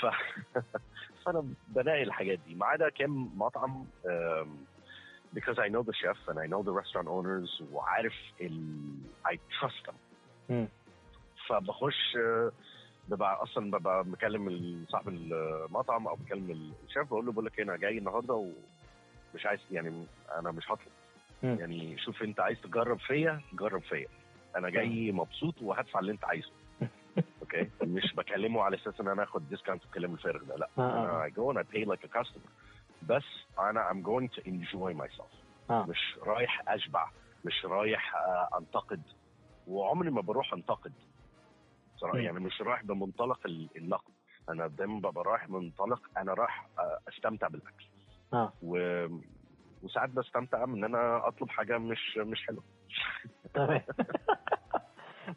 ف... 0.00 0.06
فأنا 1.24 1.54
بلاقي 1.68 2.02
الحاجات 2.02 2.38
دي 2.46 2.54
ما 2.54 2.66
عدا 2.66 2.88
كام 2.88 3.38
مطعم 3.38 3.86
because 5.34 5.58
I 5.58 5.68
know 5.68 5.82
the 5.82 5.94
chef 6.02 6.18
and 6.28 6.38
I 6.38 6.46
know 6.46 6.62
the 6.62 6.72
restaurant 6.72 7.08
owners 7.08 7.62
وعارف 7.72 8.14
ال... 8.40 8.94
I 9.26 9.34
trust 9.34 9.90
them 9.90 10.11
فبخش 11.48 12.16
آه، 12.16 12.52
ببقى 13.08 13.42
أصلا 13.42 13.70
ببقى 13.70 14.04
مكلم 14.04 14.84
صاحب 14.88 15.08
المطعم 15.08 16.08
أو 16.08 16.16
مكلم 16.16 16.72
الشيف 16.88 17.08
بقول 17.08 17.26
له 17.26 17.32
بقول 17.32 17.44
لك 17.46 17.58
إيه، 17.58 17.64
أنا 17.64 17.76
جاي 17.76 17.98
النهارده 17.98 18.34
ومش 18.34 19.46
عايز 19.46 19.60
يعني 19.70 20.06
أنا 20.38 20.50
مش 20.50 20.70
هطلب. 20.70 20.92
يعني 21.58 21.98
شوف 21.98 22.22
أنت 22.22 22.40
عايز 22.40 22.60
تجرب 22.60 22.98
فيا 22.98 23.40
جرب 23.52 23.82
فيا. 23.82 24.06
أنا 24.56 24.70
جاي 24.70 25.12
مبسوط 25.12 25.62
وهدفع 25.62 26.00
اللي 26.00 26.12
أنت 26.12 26.24
عايزه. 26.24 26.50
أوكي؟ 27.42 27.70
مش 27.82 28.14
بكلمه 28.14 28.62
على 28.62 28.76
أساس 28.76 29.00
إن 29.00 29.08
أنا 29.08 29.22
آخد 29.22 29.48
discount 29.48 29.84
الكلام 29.84 30.12
الفارغ 30.14 30.42
ده 30.44 30.56
لا. 30.56 30.68
آه، 30.78 30.82
آه. 30.82 31.04
أنا 31.04 31.28
I 31.28 31.32
go 31.32 31.54
and 31.54 31.58
I 31.58 31.76
pay 31.76 31.84
like 31.92 32.04
a 32.08 32.18
customer. 32.20 32.48
بس 33.02 33.24
أنا 33.58 33.88
I'm 33.90 34.06
going 34.06 34.28
to 34.38 34.42
enjoy 34.48 35.02
myself. 35.02 35.34
آه. 35.70 35.86
مش 35.88 36.18
رايح 36.22 36.62
أشبع 36.68 37.10
مش 37.44 37.64
رايح 37.64 38.14
أنتقد. 38.58 39.02
وعمري 39.68 40.10
ما 40.10 40.20
بروح 40.20 40.52
انتقد. 40.52 40.92
صراحة 41.96 42.18
مم. 42.18 42.24
يعني 42.24 42.40
مش 42.40 42.62
رايح 42.62 42.82
بمنطلق 42.84 43.40
ال- 43.46 43.68
النقد 43.76 44.12
أنا 44.48 44.66
دايما 44.66 44.98
ببقى 45.10 45.24
رايح 45.24 45.48
منطلق 45.48 46.00
أنا 46.18 46.34
رايح 46.34 46.66
آه، 46.78 46.98
أستمتع 47.08 47.48
بالأكل. 47.48 47.84
آه. 48.32 48.52
و... 48.62 49.06
وساعات 49.82 50.10
بستمتع 50.10 50.66
من 50.66 50.84
ان 50.84 50.84
أنا 50.94 51.28
أطلب 51.28 51.48
حاجة 51.48 51.78
مش 51.78 52.16
مش 52.18 52.46
حلوة. 52.46 52.62
تمام. 53.54 53.82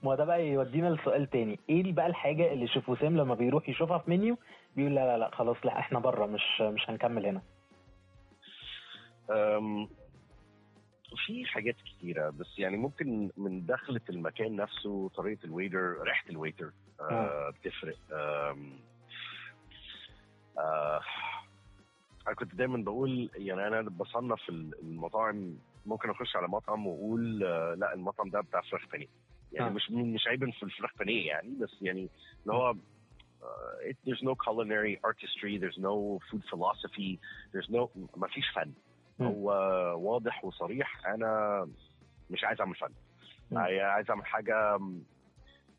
ما 0.04 0.16
ده 0.16 0.26
بقى 0.26 0.48
يودينا 0.48 0.88
لسؤال 0.90 1.30
تاني. 1.30 1.60
إيه 1.70 1.94
بقى 1.94 2.08
الحاجة 2.08 2.54
اللي 2.54 2.68
شيف 2.68 2.90
وسام 2.90 3.18
لما 3.18 3.36
بيروح 3.36 3.70
يشوفها 3.70 3.98
في 3.98 4.10
منيو 4.12 4.38
بيقول 4.76 4.96
لا 4.96 5.06
لا 5.06 5.18
لا 5.18 5.36
خلاص 5.36 5.58
لا 5.64 5.80
إحنا 5.80 6.00
بره 6.00 6.26
مش 6.26 6.62
مش 6.62 6.90
هنكمل 6.90 7.26
هنا. 7.26 7.42
في 11.26 11.46
حاجات 11.46 11.76
كتيرة 11.76 12.30
بس 12.30 12.60
يعني 12.60 12.78
ممكن 12.78 13.30
من 13.38 13.66
دخلة 13.66 14.02
المكان 14.10 14.56
نفسه 14.56 15.10
طريقة 15.10 15.46
ال 15.46 15.53
waiter 15.53 15.98
ريحة 16.02 16.30
ال 16.30 16.36
waiter 16.36 16.72
آه 17.02 17.50
بتفرق 17.50 17.96
أم، 18.12 18.74
آه 20.58 21.02
أنا 22.28 22.36
كنت 22.36 22.56
دايما 22.56 22.78
بقول 22.78 23.30
يعني 23.36 23.68
أنا 23.68 23.82
بصنف 23.82 24.50
المطاعم 24.50 25.58
ممكن 25.86 26.10
أخش 26.10 26.36
على 26.36 26.48
مطعم 26.48 26.88
وأقول 26.88 27.44
آه 27.44 27.74
لأ 27.74 27.94
المطعم 27.94 28.30
ده 28.30 28.42
بتاع 28.42 28.62
فراخ 28.62 28.88
بانيه 28.92 29.08
يعني 29.54 29.70
آه. 29.70 29.74
مش 29.74 29.92
مش 29.92 30.28
عيبا 30.28 30.52
في 30.52 30.64
الفراخ 30.64 30.92
بانيه 31.00 31.28
يعني 31.28 31.56
بس 31.62 31.76
يعني 31.82 32.10
اللي 32.44 32.54
هو 32.54 32.76
there's 34.08 34.22
no 34.24 34.34
culinary 34.46 34.96
artistry 35.10 35.60
there's 35.62 35.80
no 35.80 36.20
food 36.30 36.42
philosophy 36.52 37.18
there's 37.54 37.70
no 37.70 37.88
ما 38.18 38.28
فيش 38.28 38.50
فن. 38.56 38.72
هو 39.22 39.50
واضح 39.98 40.46
وصريح 40.46 41.08
أنا 41.08 41.68
مش 42.30 42.44
عايز 42.44 42.60
أعمل 42.62 42.76
فن. 42.76 42.90
عايز 43.82 44.10
أعمل 44.10 44.26
حاجة 44.26 44.78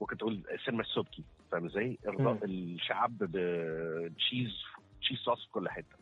ممكن 0.00 0.16
تقول 0.18 0.42
سينما 0.64 0.80
السبكي 0.82 1.24
فاهم 1.52 1.64
إزاي؟ 1.66 1.98
ارضاء. 2.08 2.44
الشعب 2.44 3.18
بتشيز 3.20 4.52
تشيز 5.00 5.18
صوص 5.18 5.44
في 5.46 5.52
كل 5.52 5.68
حتة. 5.68 5.96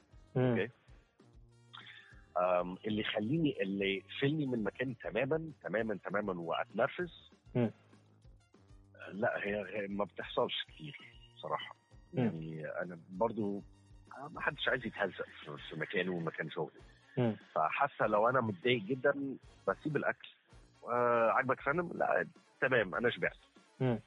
أم، 2.39 2.77
اللي 2.87 3.01
يخليني 3.01 3.63
اللي 3.63 3.97
يقفلني 3.97 4.47
من 4.47 4.63
مكان 4.65 4.99
تماما 4.99 5.53
تماما 5.63 5.99
تماما 6.05 6.33
وأتنرفز. 6.41 7.31
لا 9.13 9.39
هي, 9.45 9.87
ما 9.89 10.05
بتحصلش 10.05 10.65
كتير 10.69 10.99
صراحة. 11.43 11.77
يعني 12.15 12.67
أنا 12.69 12.99
برضو 13.11 13.63
ما 14.31 14.41
حدش 14.41 14.69
عايز 14.69 14.87
يتهزق 14.87 15.27
في- 15.45 15.77
مكانه 15.77 16.13
ومكان 16.13 16.51
شغلي 16.51 16.71
مم. 16.81 16.94
فحتى 17.55 18.05
لو 18.07 18.29
أنا 18.29 18.41
متضايق 18.41 18.83
جدا 18.83 19.37
بسيب 19.69 19.97
الاكل. 19.97 20.29
آه 20.89 21.31
عاجبك 21.31 21.61
فندم 21.61 21.91
لا 21.95 22.27
تمام 22.61 22.95
أنا 22.95 23.11
شبعت. 23.11 23.37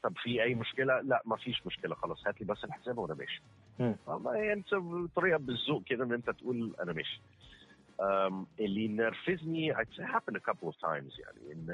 طب 0.03 0.13
في 0.23 0.43
أي 0.43 0.55
مشكلة؟ 0.55 1.01
لا 1.01 1.21
ما 1.25 1.35
فيش 1.35 1.65
مشكلة 1.67 1.95
خلاص 1.95 2.27
هات 2.27 2.41
لي 2.41 2.47
بس 2.47 2.63
الحساب 2.63 2.97
وأنا 2.97 3.13
ماشي. 3.13 3.41
والله 4.07 4.35
يعني 4.35 4.53
انت 4.53 4.75
طريقة 5.15 5.37
بالذوق 5.37 5.83
كده 5.83 6.03
إن 6.03 6.13
أنت 6.13 6.29
تقول 6.29 6.75
أنا 6.81 6.93
ماشي. 6.93 7.21
um, 8.01 8.33
اللي 8.59 8.87
نرفزني 8.87 9.75
I'd 9.75 9.87
say 9.97 10.03
happen 10.03 10.35
a 10.35 10.39
couple 10.51 10.67
of 10.69 10.75
times 10.75 11.19
يعني 11.19 11.53
إن 11.53 11.67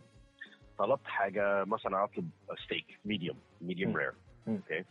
um, 0.00 0.04
طلبت 0.78 1.06
حاجة 1.06 1.64
مثلا 1.64 2.04
أطلب 2.04 2.30
steak 2.64 2.98
medium 3.04 3.36
medium. 3.60 3.96
rare. 3.96 4.12
okay 4.48 4.84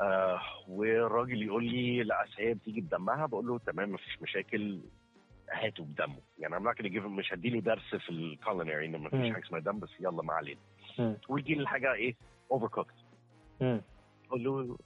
آه 0.00 0.40
والراجل 0.68 1.42
يقول 1.42 1.64
لي 1.64 2.02
لا 2.02 2.24
هي 2.36 2.54
بتيجي 2.54 2.80
بدمها 2.80 3.26
بقول 3.26 3.46
له 3.46 3.58
تمام 3.58 3.92
مفيش 3.92 4.22
مشاكل 4.22 4.80
هاته 5.50 5.84
بدمه. 5.84 6.18
يعني 6.38 6.56
I'm 6.56 6.62
not 6.62 6.76
gonna 6.78 6.88
give 6.88 7.02
him 7.02 7.06
مش 7.18 7.32
هديله 7.32 7.60
درس 7.60 7.94
في 7.94 8.10
ال 8.10 8.18
culinary 8.18 8.86
إنه 8.86 8.98
مفيش. 8.98 9.32
حاجة 9.32 9.44
اسمها 9.44 9.60
دم 9.60 9.78
بس 9.78 9.90
يلا 10.00 10.22
ما 10.22 10.32
علينا. 10.32 10.60
ويجي 11.28 11.54
لي 11.54 11.60
الحاجة 11.60 11.92
إيه؟ 11.92 12.14
overcooked. 12.50 12.94
أقول 14.28 14.44
له 14.44 14.76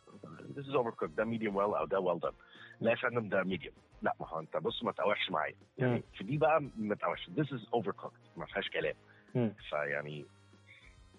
this 0.57 0.65
is 0.65 0.75
overcooked. 0.75 1.11
ده 1.17 1.25
medium 1.25 1.55
well 1.55 1.77
أو 1.77 1.85
ده 1.85 2.01
well 2.01 2.21
done. 2.29 2.35
لا 2.81 2.91
يا 2.91 2.97
فندم 2.97 3.29
ده 3.29 3.45
medium. 3.45 3.73
لا 4.03 4.15
ما 4.21 4.29
هو 4.29 4.41
أنت 4.41 4.57
بص 4.57 4.83
ما 4.85 4.93
تقاوحش 4.93 5.31
معايا. 5.31 5.55
يعني 5.79 6.03
في 6.15 6.25
دي 6.25 6.37
بقى 6.39 6.63
ما 6.79 6.95
تقاوحش 6.95 7.31
this 7.31 7.47
is 7.47 7.63
overcooked. 7.77 8.37
ما 8.39 8.47
فيهاش 8.47 8.69
كلام. 8.71 8.95
فيعني 9.69 10.25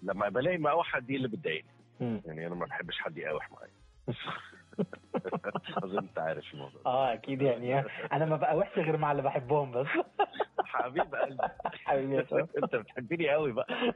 لما 0.02 0.28
بلاقي 0.28 0.58
مقاوحه 0.58 0.98
دي 1.00 1.16
اللي 1.16 1.28
بتضايقني. 1.28 1.70
يعني 2.00 2.46
أنا 2.46 2.54
ما 2.54 2.66
بحبش 2.66 2.98
حد 2.98 3.18
يقاوح 3.18 3.50
معايا. 3.52 3.70
اظن 5.84 5.98
أنت 5.98 6.18
عارف 6.18 6.54
الموضوع. 6.54 6.80
آه 6.86 7.12
أكيد 7.12 7.42
يعني. 7.42 7.78
أنا 8.12 8.24
ما 8.24 8.36
بقى 8.36 8.56
وحش 8.56 8.78
غير 8.78 8.96
مع 8.96 9.10
اللي 9.12 9.22
بحبهم 9.22 9.70
بس. 9.70 9.86
حبيب 10.74 11.14
قلبي. 11.14 11.48
حبيبي. 11.64 12.18
أنت 12.62 12.76
بتحبني 12.76 13.30
قوي 13.30 13.52
بقى. 13.52 13.94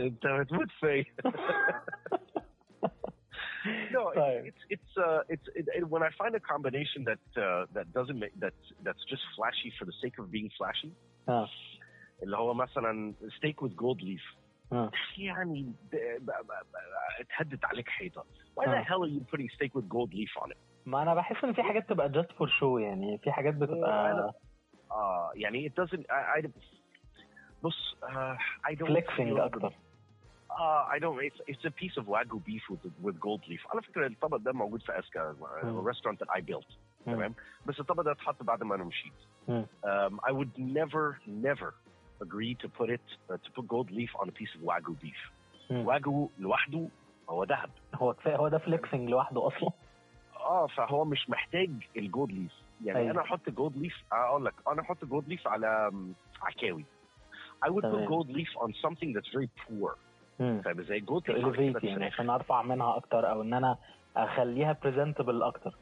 أنت 0.00 0.26
بتموت 0.26 0.70
فيا. 0.80 1.04
No, 3.92 4.12
طيب. 4.16 4.44
it's 4.46 4.64
it's 4.74 4.92
uh, 4.98 5.22
it's 5.28 5.48
it, 5.54 5.66
it, 5.78 5.88
when 5.88 6.02
I 6.02 6.10
find 6.20 6.34
a 6.34 6.40
combination 6.40 7.00
that 7.10 7.24
uh, 7.36 7.66
that 7.76 7.86
doesn't 7.92 8.18
make 8.18 8.34
that's 8.44 8.64
that's 8.86 9.04
just 9.12 9.22
flashy 9.36 9.70
for 9.78 9.84
the 9.84 9.92
sake 10.02 10.16
of 10.18 10.32
being 10.32 10.50
flashy 10.58 10.92
آه. 11.28 11.48
اللي 12.22 12.36
هو 12.36 12.54
مثلا 12.54 13.14
steak 13.38 13.64
with 13.64 13.76
gold 13.76 14.00
leaf. 14.02 14.41
يعني 15.18 15.62
ب- 15.92 15.96
ب- 16.20 16.32
اتهدت 17.20 17.64
عليك 17.64 17.88
حيطة. 17.88 18.24
Why 18.60 18.64
the 18.64 18.68
آه. 18.68 18.82
hell 18.84 19.02
are 19.04 19.10
you 19.10 19.20
putting 19.34 19.48
steak 19.56 19.74
with 19.74 19.88
gold 19.88 20.12
leaf 20.14 20.42
on 20.44 20.50
it? 20.50 20.56
ما 20.86 21.02
أنا 21.02 21.14
بحس 21.14 21.44
إن 21.44 21.52
في 21.52 21.62
حاجات 21.62 21.88
تبقى 21.88 22.08
جاست 22.08 22.32
فور 22.32 22.48
شو 22.48 22.78
يعني 22.78 23.18
في 23.18 23.32
حاجات 23.32 23.54
بتبقى 23.54 24.32
آه 24.90 25.30
يعني 25.34 25.68
it 25.68 25.72
doesn't 25.82 26.00
I, 26.00 26.40
I 26.42 26.48
بص 27.62 27.96
uh, 28.02 28.36
I 28.70 28.74
don't 28.74 28.88
the- 29.36 29.40
أكتر. 29.40 29.72
آه 30.50 30.88
I 30.88 30.98
don't 30.98 31.18
it's, 31.30 31.40
it's 31.54 31.64
a 31.64 31.70
piece 31.70 31.96
of 32.02 32.06
wagyu 32.06 32.38
beef 32.46 32.64
with 32.70 32.84
with 33.04 33.16
gold 33.20 33.42
leaf. 33.48 33.70
على 33.72 33.82
فكرة 33.82 34.06
الطبق 34.06 34.36
ده 34.36 34.52
موجود 34.52 34.82
في 34.82 34.98
اسكا 34.98 35.36
restaurant 35.92 36.16
that 36.18 36.30
I 36.36 36.40
built. 36.40 36.74
تمام؟ 37.06 37.34
بس 37.66 37.80
الطبق 37.80 38.02
ده 38.02 38.12
اتحط 38.12 38.42
بعد 38.42 38.62
ما 38.62 38.74
أنا 38.74 38.84
مشيت. 38.84 39.12
um, 39.48 40.14
I 40.28 40.32
would 40.32 40.52
never 40.58 41.18
never 41.26 41.68
agree 42.22 42.54
to 42.64 42.68
put 42.80 42.88
it 42.90 43.06
uh, 43.30 43.36
to 43.44 43.50
put 43.56 43.66
gold 43.68 43.90
leaf 43.90 44.10
on 44.22 44.28
a 44.28 44.32
piece 44.32 44.52
of 44.56 44.60
wagyu 44.68 44.94
beef 45.02 45.30
مم. 45.70 45.86
wagyu 45.86 46.28
لوحده 46.38 46.88
هو 47.30 47.44
ذهب 47.44 47.70
هو 47.94 48.14
كفاية 48.14 48.36
هو 48.36 48.48
ده 48.48 48.58
flexing 48.58 49.08
لوحده 49.10 49.46
أصلا 49.46 49.70
آه 50.36 50.66
فهو 50.66 51.04
مش 51.04 51.30
محتاج 51.30 51.70
ال 51.96 52.03
gold 52.03 52.32
leaf 52.32 52.52
يعني 52.84 52.98
أيوة. 52.98 53.10
أنا 53.10 53.20
أحط 53.20 53.50
gold 53.50 53.76
leaf 53.76 53.94
أقول 54.12 54.44
لك 54.44 54.54
أنا 54.68 54.82
أحط 54.82 55.04
gold 55.04 55.28
leaf 55.28 55.48
على 55.48 55.90
م، 55.92 56.12
عكاوي 56.42 56.84
I 57.64 57.68
would 57.68 57.74
put 57.74 57.82
تمام. 57.82 58.08
gold 58.08 58.28
leaf 58.36 58.50
on 58.64 58.70
something 58.84 59.12
that's 59.16 59.32
very 59.38 59.48
poor 59.68 59.96
مم. 60.40 60.62
فاهم 60.64 60.80
إزاي 60.80 61.00
جولد 61.00 61.22
to 61.24 61.30
ليف 61.30 61.44
على 61.44 61.70
كده 61.70 61.80
elevate 61.80 61.84
يعني 61.84 62.00
فراخ. 62.00 62.12
عشان 62.12 62.30
أرفع 62.30 62.62
منها 62.62 62.96
أكتر 62.96 63.30
أو 63.30 63.42
إن 63.42 63.54
أنا 63.54 63.78
أخليها 64.16 64.78
presentable 64.84 65.42
أكتر 65.42 65.74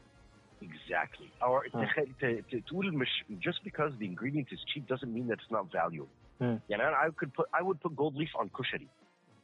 Exactly. 0.63 1.29
Or 1.41 1.63
Hmm. 1.73 1.83
تخ- 1.83 2.09
ت- 2.19 2.45
ت- 2.49 2.63
تقول 2.67 2.93
مش 2.97 3.23
just 3.47 3.59
because 3.63 3.91
the 3.99 4.05
ingredient 4.05 4.47
is 4.55 4.59
cheap 4.71 4.83
doesn't 4.93 5.11
mean 5.17 5.27
that 5.29 5.39
it's 5.41 5.51
not 5.57 5.65
valuable. 5.71 6.09
مم. 6.40 6.60
يعني 6.68 6.88
أنا 6.88 6.96
I 6.96 7.10
could 7.10 7.30
put 7.30 7.46
I 7.60 7.62
would 7.62 7.80
put 7.80 7.96
gold 7.96 8.14
leaf 8.16 8.40
on 8.42 8.48
كشري 8.58 8.88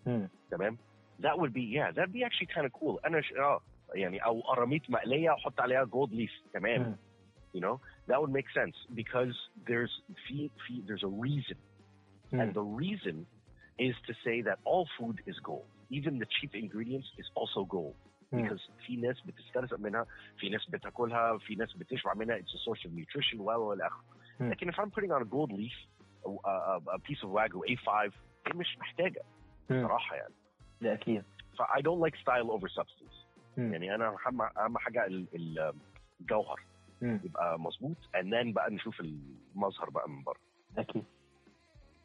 مم. 0.07 0.29
تمام؟ 0.51 0.79
That 1.23 1.39
would 1.39 1.53
be 1.53 1.63
yeah 1.79 1.91
that'd 1.97 2.13
be 2.13 2.25
actually 2.25 2.51
kind 2.55 2.67
of 2.67 2.73
cool. 2.81 3.07
أنا 3.07 3.21
ش... 3.21 3.33
اه 3.33 3.61
يعني 3.95 4.19
أو 4.25 4.41
قراميط 4.41 4.91
مقلية 4.91 5.35
أحط 5.35 5.61
عليها 5.61 5.85
gold 5.85 6.11
leaf 6.11 6.53
تمام؟ 6.53 6.81
مم. 6.83 6.97
You 7.57 7.61
know 7.61 7.79
that 8.11 8.19
would 8.21 8.33
make 8.33 8.49
sense 8.61 8.77
because 8.95 9.35
there's 9.69 10.03
في 10.27 10.51
في 10.67 10.83
there's 10.87 11.03
a 11.05 11.13
reason 11.27 11.57
and 12.33 12.35
مم. 12.35 12.53
the 12.53 12.83
reason 12.83 13.17
is 13.79 13.95
to 14.09 14.13
say 14.25 14.43
that 14.49 14.59
all 14.65 14.87
food 14.99 15.17
is 15.31 15.37
gold. 15.51 15.67
Even 15.99 16.13
the 16.19 16.27
cheap 16.37 16.53
ingredients 16.55 17.09
is 17.19 17.29
also 17.37 17.65
gold. 17.65 17.95
مم. 18.33 18.49
because 18.49 18.71
في 18.87 18.97
ناس 18.97 19.21
بتسترزق 19.21 19.79
منها 19.79 20.07
في 20.39 20.49
ناس 20.49 20.71
بتاكلها 20.71 21.39
في 21.39 21.55
ناس 21.55 21.73
بتشبع 21.73 22.15
منها 22.15 22.39
it's 22.39 22.55
a 22.55 22.71
source 22.71 22.85
of 22.85 22.91
nutrition 22.91 23.41
و 23.41 23.45
والى 23.45 23.87
اخره 23.87 24.05
مم. 24.41 24.51
لكن 24.51 24.73
if 24.73 24.75
I'm 24.75 24.91
putting 24.91 25.11
on 25.11 25.23
a 25.23 25.31
gold 25.35 25.53
leaf 25.53 25.87
piece 27.08 27.22
of 27.24 27.30
wagyu 27.30 27.60
A5 27.72 27.90
هي 28.48 28.54
مش 28.56 28.78
محتاجة. 28.80 29.22
صراحة 29.70 30.16
يعني. 30.16 30.34
ده 30.82 30.94
أكيد. 30.94 31.24
ف 31.58 31.62
I 31.62 31.80
don't 31.82 32.02
like 32.08 32.16
style 32.22 32.50
over 32.52 32.68
substance. 32.82 33.16
مم. 33.58 33.74
يعني 33.74 33.96
أنا 33.96 34.16
أهم 34.28 34.42
أهم 34.42 34.78
حاجة 34.78 35.06
ال- 35.06 35.28
ال- 35.36 35.74
الجوهر. 36.22 36.62
يبقى 37.02 37.60
مظبوط. 37.60 37.98
And 38.18 38.26
then 38.26 38.54
بقى 38.54 38.72
نشوف 38.72 39.00
المظهر 39.00 39.90
بقى 39.90 40.10
من 40.10 40.24
بره. 40.24 40.40
أكيد. 40.78 41.04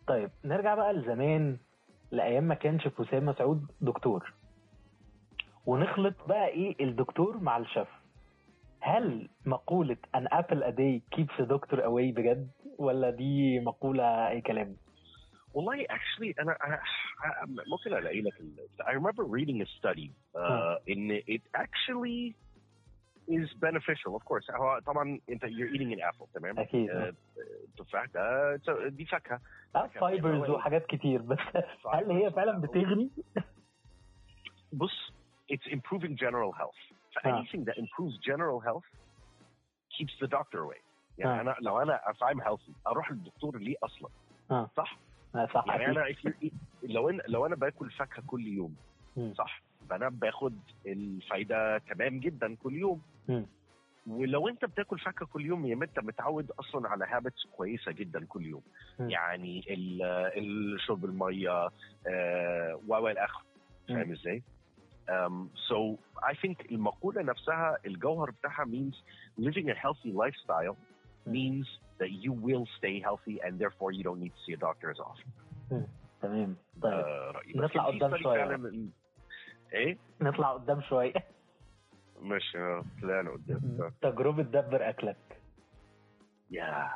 طيب 0.06 0.30
نرجع 0.44 0.74
بقى 0.74 0.92
لزمان 0.92 1.56
لأيام 2.10 2.44
ما 2.44 2.54
كان 2.54 2.80
شيف 2.80 3.02
حسام 3.02 3.26
مسعود 3.26 3.66
دكتور. 3.80 4.32
ونخلط 5.66 6.14
بقى 6.28 6.48
إيه 6.48 6.84
الدكتور 6.84 7.38
مع 7.38 7.56
الشيف. 7.56 7.88
هل 8.80 9.28
مقولة 9.46 9.96
an 10.16 10.20
apple 10.20 10.62
a 10.62 10.72
day 10.72 11.00
keeps 11.16 11.44
a 11.44 11.46
doctor 11.46 11.76
away 11.78 12.10
بجد؟ 12.14 12.48
ولا 12.77 13.09
دي 13.09 13.59
مقولة 13.59 14.29
اي 14.29 14.41
كلام؟ 14.41 14.75
والله 15.53 15.83
actually 15.85 16.33
انا 16.39 16.53
أنا- 16.63 16.81
أنا- 17.43 17.69
ممكن 17.71 17.93
الاقي 17.97 18.21
لك 18.21 18.39
ال- 18.39 18.67
I 18.83 18.91
remember 18.91 19.23
reading 19.23 19.61
a 19.61 19.69
study 19.79 20.09
uh, 20.35 20.93
in 20.93 21.11
it 21.35 21.41
actually 21.57 22.33
is 23.29 23.47
beneficial 23.59 24.11
of 24.19 24.23
course 24.29 24.51
هو 24.55 24.79
طبعا 24.85 25.19
انت 25.29 25.45
you're 25.45 25.75
eating 25.75 25.91
an 25.99 26.01
apple 26.13 26.27
تمام 26.33 26.59
اكيد 26.59 26.89
آه، 26.89 27.13
التفاح 27.69 28.05
ده 28.05 28.57
it's 28.57 28.69
a- 28.69 28.87
دي 28.87 29.05
فاكهه 29.05 29.41
فايبرز 29.99 30.49
وحاجات 30.49 30.85
كتير 30.85 31.21
بس 31.21 31.37
هل 31.93 32.11
هي 32.11 32.31
فعلا 32.31 32.61
بتغني؟ 32.61 33.09
بص 34.73 35.11
it's 35.53 35.71
improving 35.71 36.15
general 36.17 36.51
health 36.61 36.79
so 37.13 37.25
آه. 37.25 37.41
anything 37.43 37.63
that 37.65 37.77
improves 37.77 38.15
general 38.29 38.59
health 38.67 38.87
keeps 39.97 40.13
the 40.23 40.27
doctor 40.27 40.59
away 40.65 40.81
يعني 41.22 41.38
آه. 41.38 41.40
أنا 41.42 41.56
لو 41.60 41.82
أنا 41.82 42.00
if 42.08 42.16
I'm 42.16 42.40
healthy 42.44 42.72
أروح 42.86 43.10
للدكتور 43.12 43.58
ليه 43.58 43.76
أصلا 43.82 44.08
آه. 44.50 44.70
صح 44.76 44.98
آه، 45.34 45.48
صح 45.54 45.64
يعني 45.68 45.86
أنا 45.86 46.04
لو 46.82 47.08
أنا 47.10 47.22
لو 47.28 47.46
أنا 47.46 47.56
باكل 47.56 47.90
فاكهة 47.90 48.22
كل 48.26 48.46
يوم. 48.46 48.74
صح 49.34 49.62
فأنا 49.90 50.08
باخد 50.08 50.58
الفايدة 50.86 51.78
تمام 51.78 52.20
جدا 52.20 52.54
كل 52.54 52.76
يوم. 52.76 53.02
ولو 54.06 54.48
أنت 54.48 54.64
بتاكل 54.64 54.98
فاكهة 54.98 55.26
كل 55.26 55.46
يوم 55.46 55.66
يا 55.66 55.74
أنت 55.74 55.98
متعود 56.00 56.50
أصلا 56.50 56.88
على 56.88 57.04
هابتس 57.08 57.46
كويسة 57.56 57.92
جدا 57.92 58.24
كل 58.24 58.46
يوم 58.46 58.62
مم. 58.98 59.10
يعني 59.10 59.64
الشرب 60.36 61.04
المية 61.04 61.68
آه، 62.06 62.80
و 62.88 62.94
و 62.94 63.08
إلى 63.08 63.24
اخره. 63.24 63.44
فاهم 63.88 64.12
إزاي؟ 64.12 64.42
Um, 65.08 65.50
so 65.68 65.98
I 66.22 66.34
think 66.34 66.72
المقولة 66.72 67.22
نفسها 67.22 67.78
الجوهر 67.86 68.30
بتاعها 68.30 68.64
means 68.64 68.94
living 69.40 69.68
a 69.68 69.74
healthy 69.74 70.12
lifestyle. 70.12 70.76
Means 71.26 71.66
that 72.00 72.10
you 72.24 72.32
will 72.32 72.66
stay 72.78 73.00
healthy 73.00 73.36
and 73.44 73.52
therefore 73.62 73.90
you 73.92 74.02
don't 74.02 74.20
need 74.24 74.32
to 74.36 74.40
see 74.46 74.54
a 74.54 74.60
doctor 74.66 74.90
as 74.90 75.00
often. 75.00 75.86
تمام 76.22 76.56
طيب 76.82 76.92
آه، 76.92 77.32
نطلع 77.56 77.86
قدام 77.86 78.16
شوية. 78.16 78.58
إيه؟ 79.72 79.98
نطلع 80.20 80.52
قدام 80.52 80.80
شوية 80.80 81.12
مش 82.20 82.56
آه، 82.56 82.84
طلعنا 83.02 83.30
قدام 83.30 83.90
تجربة 84.02 84.42
دبر 84.42 84.88
أكلك 84.88 85.16
Yeah. 86.52 86.88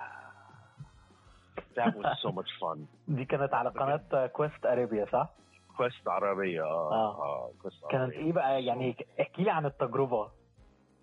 That 1.77 1.93
was 1.97 2.17
so 2.23 2.31
much 2.33 2.51
fun. 2.61 2.79
دي 3.09 3.25
كانت 3.25 3.55
على 3.55 3.71
قناة 3.71 4.27
كويست 4.27 4.67
اريبيا 4.67 5.07
صح؟ 5.13 5.29
كويست 5.77 6.09
عربية 6.09 6.63
آه 6.63 6.93
آه. 6.93 7.23
آه 7.23 7.53
كويست 7.63 7.83
كانت 7.91 7.95
عربية. 8.03 8.17
إيه 8.19 8.33
بقى 8.33 8.65
يعني 8.65 8.97
احكي 9.21 9.43
لي 9.43 9.51
عن 9.51 9.67
التجربة 9.67 10.31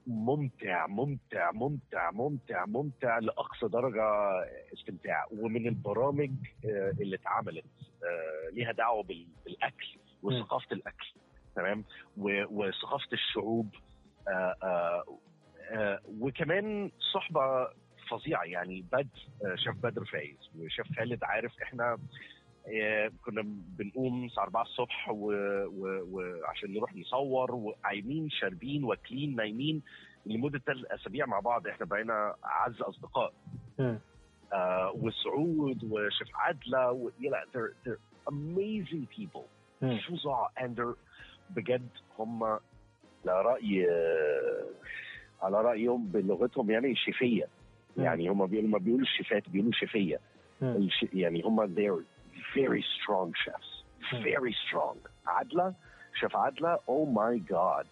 ممتع 0.07 0.87
ممتع 0.87 1.51
ممتع 1.51 2.11
ممتع 2.11 2.65
ممتع 2.65 3.19
لأقصى 3.19 3.67
درجة 3.67 4.03
استمتاع. 4.73 5.25
ومن 5.31 5.67
البرامج 5.67 6.31
آه، 6.65 6.93
اللي 7.01 7.15
اتعملت 7.15 7.65
آه، 8.03 8.49
ليها 8.53 8.71
دعوة 8.71 9.03
بال- 9.03 9.27
بالأكل 9.45 9.87
وثقافة 10.23 10.67
الأكل 10.71 11.13
تمام؟ 11.55 11.83
وثقافة 12.17 13.07
الشعوب 13.13 13.69
آه، 14.27 15.03
وكمان 16.19 16.91
صحبة 17.13 17.67
فظيعة. 18.09 18.43
يعني 18.43 18.81
بدر 18.91 19.07
شيف 19.55 19.75
بدر 19.75 20.05
فايز 20.05 20.37
وشيف 20.59 20.87
خالد 20.99 21.23
عارف 21.23 21.61
إحنا 21.61 21.97
كنا 23.25 23.41
بنقوم 23.77 24.25
الساعة 24.25 24.43
4 24.43 24.61
الصبح 24.61 25.09
و- 25.09 25.31
و- 25.65 26.07
وعشان 26.11 26.73
نروح 26.73 26.95
نصور 26.95 27.55
وقايمين 27.55 28.29
شاربين 28.29 28.83
واكلين 28.83 29.35
نايمين 29.35 29.81
لمدة 30.25 30.59
ثلاث 30.59 30.85
اسابيع 30.91 31.25
مع 31.25 31.39
بعض 31.39 31.67
إحنا 31.67 31.85
بقينا 31.85 32.35
أعز 32.45 32.81
أصدقاء. 32.81 33.33
آه 34.53 34.91
وسعود 34.95 35.83
وشيف 35.83 36.27
عدله 36.35 36.91
و... 36.91 37.09
yeah, 37.09 37.45
they're, 37.53 37.73
they're 37.87 38.31
amazing 38.31 39.05
people. 39.17 39.45
فظاع 39.81 40.51
and 40.59 40.75
they're 40.79 40.97
بجد 41.49 41.87
هم 42.19 42.43
على 42.43 42.61
رأي 43.41 43.87
على 45.41 45.61
رأيهم 45.61 46.07
بلغتهم 46.07 46.71
يعني 46.71 46.95
شفيه 46.95 47.47
مم. 47.97 48.03
يعني 48.03 48.29
هم 48.29 48.45
بيقولوا 48.45 48.69
ما 48.71 48.77
بيقولوا 48.77 49.05
الشيفات 49.05 49.49
بيقولوا. 49.49 49.71
الش... 50.77 51.05
يعني 51.13 51.41
هم 51.41 51.75
they're 51.75 52.03
very 52.55 52.83
strong 52.97 53.31
chefs. 53.45 53.83
مم. 54.13 54.23
very 54.23 54.53
strong. 54.67 54.97
عدلة 55.27 55.73
شيف 56.19 56.35
عدلة 56.35 56.75
oh 56.75 57.07
my 57.17 57.53
god. 57.53 57.85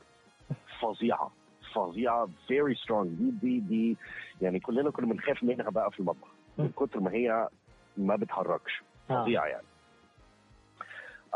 فظيعة 0.82 1.32
فظيعة 1.76 2.26
very 2.28 2.76
strong. 2.86 3.06
دي 3.06 3.32
دي 3.42 3.60
دي 3.60 3.98
يعني 4.42 4.60
كلنا 4.60 4.90
كنا 4.92 5.08
بنخاف 5.14 5.44
منها 5.44 5.70
بقى 5.70 5.92
في 5.92 6.00
المطبخ. 6.00 6.28
مم. 6.58 6.66
من 6.66 6.72
كتر 6.72 7.00
ما 7.00 7.12
هي 7.12 7.48
ما 7.98 8.16
بتهرجش. 8.16 8.84
آه. 9.10 9.24
فظيعة 9.24 9.46
يعني. 9.46 9.66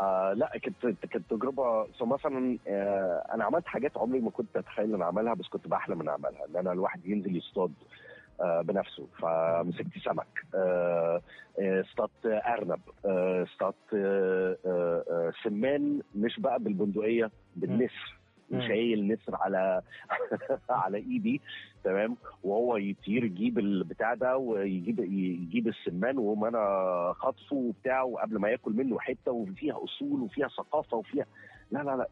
آه 0.00 0.32
لا 0.32 0.52
كانت 0.62 1.04
كانت 1.04 1.30
تجربة. 1.30 1.86
سو 1.98 2.06
مثلا 2.06 2.58
آه 2.68 3.26
أنا 3.34 3.44
عملت 3.44 3.66
حاجات 3.66 3.96
عمري 3.98 4.20
ما 4.20 4.30
كنت 4.30 4.56
أتخيل 4.56 4.94
إن 4.94 5.02
أعملها 5.02 5.34
بس 5.34 5.48
كنت 5.48 5.68
بحلم 5.68 6.00
إن 6.00 6.08
أعملها. 6.08 6.44
إن 6.50 6.56
أنا 6.56 6.72
الواحد 6.72 7.06
ينزل 7.06 7.36
يصطاد. 7.36 7.72
بنفسه. 8.64 9.06
فمسكت 9.18 9.98
سمك. 10.04 10.44
آه 10.54 11.20
آه، 11.60 11.80
اصطادت 11.80 12.26
أرنب. 12.26 12.80
آه، 13.04 13.42
اصطادت 13.42 13.94
آه، 13.94 14.56
آه، 14.66 15.04
آه، 15.10 15.32
سمان 15.44 16.02
مش 16.14 16.40
بقى 16.40 16.58
بالبندقية 16.58 17.30
بالنسر. 17.56 18.16
شايل 18.50 19.08
نسر 19.08 19.36
على 19.36 19.82
على 20.70 20.98
إيدي. 20.98 21.40
تمام؟ 21.84 22.16
وهو 22.44 22.76
يطير 22.76 23.24
يجيب 23.24 23.58
البتاع 23.58 24.14
ده 24.14 24.36
ويجيب 24.36 24.98
يجيب 25.00 25.68
السمان 25.68 26.18
وهم 26.18 26.44
أنا 26.44 26.58
خاطفه 27.16 27.56
وبتاع 27.56 28.02
وقبل 28.02 28.38
ما 28.38 28.48
ياكل 28.50 28.72
منه 28.72 28.98
حتة 28.98 29.32
وفيها 29.32 29.84
أصول 29.84 30.20
وفيها 30.20 30.48
ثقافة 30.48 30.96
وفيها 30.96 31.26
لا 31.70 31.78
لا 31.78 31.96
لا 31.96 32.06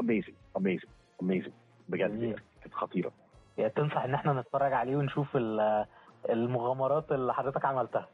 amazing 0.00 0.34
amazing 0.56 0.90
اميزنج 1.22 1.52
بجد 1.88 2.10
جميل. 2.18 2.40
كانت 2.62 2.74
خطيرة. 2.74 3.12
يعني 3.58 3.70
تنصح 3.70 4.04
إن 4.04 4.14
إحنا 4.14 4.32
نتفرج 4.40 4.72
عليه 4.72 4.96
ونشوف 4.96 5.36
ال- 5.36 5.86
المغامرات 6.30 7.12
اللي 7.12 7.34
حضرتك 7.34 7.64
عملتها. 7.64 8.08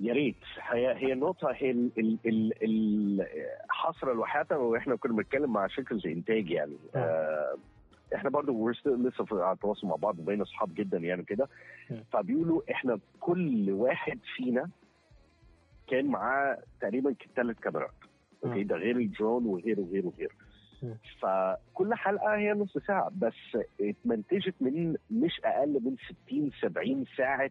يا 0.00 0.12
ريت. 0.12 0.36
هي 0.70 0.94
هي 0.96 1.12
النقطة 1.12 1.50
هي 1.52 1.70
ال 1.70 1.90
ال 1.98 2.18
ال 2.26 2.52
ال 2.62 3.26
حصر 3.70 4.10
الوحيدة 4.12 4.58
وإحنا 4.58 4.96
كنا 4.96 5.12
بنتكلم 5.12 5.52
مع 5.52 5.66
شركة 5.66 6.00
إنتاج 6.06 6.50
يعني. 6.50 6.76
آه 6.94 7.54
إحنا 8.14 8.30
برضو 8.30 8.68
لسه 8.68 9.26
على 9.44 9.52
التواصل 9.54 9.86
مع 9.86 9.96
بعض 9.96 10.18
وبين 10.18 10.40
أصحاب 10.40 10.74
جدا 10.74 10.98
يعني 10.98 11.22
كده. 11.22 11.48
فبيقولوا 12.12 12.62
إحنا 12.70 12.98
كل 13.20 13.70
واحد 13.70 14.18
فينا 14.36 14.68
كان 15.86 16.06
معاه 16.06 16.58
تقريبا 16.80 17.14
ثلاث 17.36 17.56
كاميرات. 17.58 17.90
okay. 18.44 18.64
ده 18.64 18.76
غير 18.76 18.96
الدرون 18.96 19.46
وغيره 19.46 19.80
وغيره 19.80 20.06
وغيره. 20.06 20.30
فكل 21.20 21.94
حلقة 21.94 22.34
هي 22.36 22.52
نص 22.52 22.78
ساعة 22.78 23.10
بس 23.16 23.58
اتمنتجت 23.80 24.54
من 24.60 24.96
مش 25.10 25.40
أقل 25.44 25.72
من 25.84 25.96
60 26.26 26.50
70 26.62 27.04
ساعة 27.16 27.50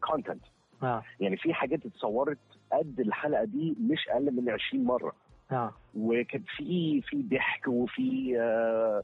content 0.00 0.42
آه 0.82 1.02
يعني 1.20 1.36
في 1.36 1.54
حاجات 1.54 1.86
اتصورت 1.86 2.38
قد 2.72 3.00
الحلقة 3.00 3.44
دي 3.44 3.76
مش 3.80 4.08
أقل 4.08 4.30
من 4.36 4.50
20 4.50 4.84
مرة. 4.84 5.12
آه. 5.52 5.72
وكان 5.96 6.42
في 6.56 7.00
في 7.02 7.22
ضحك 7.22 7.68
وفي 7.68 8.40
آه، 8.40 9.02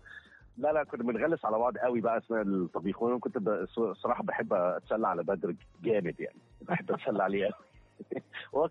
لا 0.58 0.72
لا 0.72 0.84
كنا 0.84 1.02
بنغلس 1.02 1.44
على 1.44 1.58
بعض 1.58 1.78
قوي 1.78 2.00
بقى 2.00 2.18
أثناء 2.18 2.42
الطبيخ 2.42 3.02
وأنا 3.02 3.18
كنت 3.18 3.38
ب- 3.38 3.66
صراحة 3.94 4.22
بحب 4.22 4.52
أتسلى 4.52 5.08
على 5.08 5.22
بدر 5.22 5.54
جامد 5.82 6.20
يعني 6.20 6.38
بحب 6.62 6.92
أتسلى 6.92 7.22
عليه. 7.22 7.50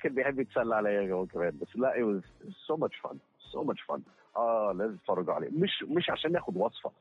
كان 0.02 0.14
بيحب 0.16 0.40
يتسلى 0.40 0.76
عليا 0.76 1.14
هو 1.14 1.26
كمان 1.26 1.58
بس 1.62 1.76
لا 1.76 1.94
it 1.94 2.22
was 2.22 2.26
so 2.72 2.78
much 2.78 3.10
fun 3.10 3.16
so 3.54 3.64
much 3.70 3.80
fun. 3.96 4.00
آه 4.38 4.72
لازم 4.76 4.96
تتفرجوا 4.96 5.34
عليه. 5.34 5.50
مش 5.52 5.84
مش 5.84 6.10
عشان 6.10 6.32
ناخد 6.32 6.58
وصفة. 6.58 6.92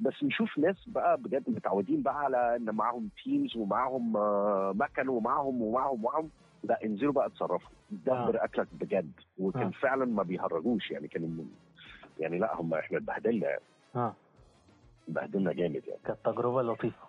بس 0.00 0.24
نشوف 0.24 0.58
ناس 0.58 0.88
بقى 0.88 1.16
بجد 1.16 1.50
متعودين 1.50 2.02
بقى 2.02 2.18
على 2.18 2.56
إن 2.56 2.74
معاهم 2.74 3.08
تيمز 3.24 3.56
ومعاهم 3.56 4.16
آه، 4.16 4.72
مكن 4.76 5.08
ومعاهم 5.08 5.62
ومعاهم 5.62 6.04
ومعاهم. 6.04 6.30
لا 6.64 6.84
انزلوا 6.84 7.12
بقى 7.12 7.26
اتصرفوا. 7.26 7.68
دبر 7.90 8.44
أكلك 8.44 8.66
بجد. 8.72 9.12
وكان 9.38 9.62
آه. 9.66 9.70
فعلا 9.70 10.04
ما 10.04 10.22
بيهرجوش 10.22 10.90
يعني 10.90 11.08
كان 11.08 11.46
يعني 12.18 12.38
لا 12.38 12.60
هم 12.60 12.74
إحنا 12.74 12.98
اتبهدلنا. 12.98 13.46
يعني 13.46 13.62
آه. 13.96 14.14
اتبهدلنا 15.08 15.52
جامد 15.52 15.82
يعني. 15.86 16.00
كانت 16.04 16.18
تجربة 16.24 16.62
لطيفة. 16.62 17.06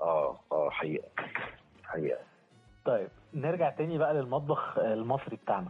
آه 0.00 0.40
آه 0.52 0.70
حقيقة. 0.70 1.08
حقيقة. 1.84 2.18
طيب 2.86 3.08
نرجع 3.34 3.70
تاني 3.70 3.98
بقى 3.98 4.14
للمطبخ 4.14 4.78
المصري 4.78 5.36
بتاعنا. 5.36 5.68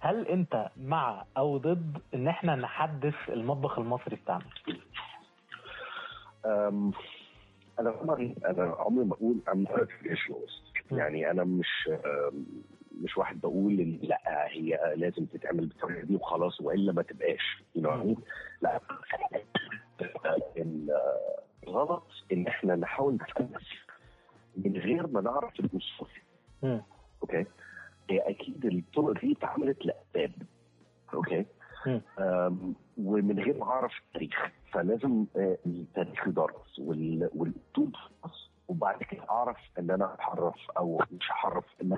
هل 0.00 0.26
انت 0.28 0.68
مع 0.76 1.24
أو 1.36 1.58
ضد 1.58 1.98
ان 2.14 2.28
إحنا 2.28 2.54
نحدث 2.56 3.14
المطبخ 3.28 3.78
المصري 3.78 4.16
بتاعنا؟ 4.16 4.44
أم، 6.46 6.92
أنا 7.80 7.90
عمري 7.90 8.34
أنا 8.46 8.76
عمري 8.78 9.04
ما 9.04 9.14
أقول 9.14 9.40
I'm 9.48 9.68
not 9.68 9.76
a 9.80 9.86
traditionalist. 9.86 10.92
م. 10.92 10.96
يعني 10.98 11.30
أنا 11.30 11.44
مش 11.44 11.90
مش 13.02 13.16
واحد 13.18 13.40
بقول 13.40 13.80
إن 13.80 13.98
لا 14.02 14.46
هي 14.48 14.94
لازم 14.96 15.24
تتعمل 15.26 15.66
بالطريقة 15.66 16.02
دي 16.04 16.14
وخلاص 16.16 16.60
وإلا 16.60 16.92
ما 16.92 17.02
تبقاش. 17.02 17.62
Mean؟ 17.78 18.16
لا. 18.62 18.80
ال- 20.56 20.90
الغلط 21.66 22.06
إن 22.32 22.46
إحنا 22.46 22.76
نحاول 22.76 23.14
نتحدث 23.14 23.62
من 24.56 24.72
غير 24.76 25.06
ما 25.06 25.20
نعرف 25.20 25.60
الاصول 25.60 26.08
مم. 26.62 26.82
okay؟ 27.22 27.44
هي 28.10 28.18
أكيد 28.18 28.64
الطرق 28.64 29.20
دي 29.20 29.32
اتعملت 29.32 29.86
لاسباب 29.86 30.32
okay؟ 31.14 31.46
ومن 32.98 33.38
غير 33.40 33.58
ما 33.58 33.64
أعرف 33.64 33.92
التاريخ. 34.06 34.46
فلازم 34.72 35.26
آه، 35.36 35.58
التاريخ 35.66 36.28
يدرس 36.28 36.78
وال- 36.78 37.30
والاسلوب 37.34 37.94
وبعد 38.68 39.02
كده 39.02 39.30
أعرف 39.30 39.56
إن 39.78 39.90
أنا 39.90 40.14
احرف 40.20 40.70
أو 40.78 41.02
مش 41.12 41.30
أحرف 41.30 41.64
إن 41.82 41.92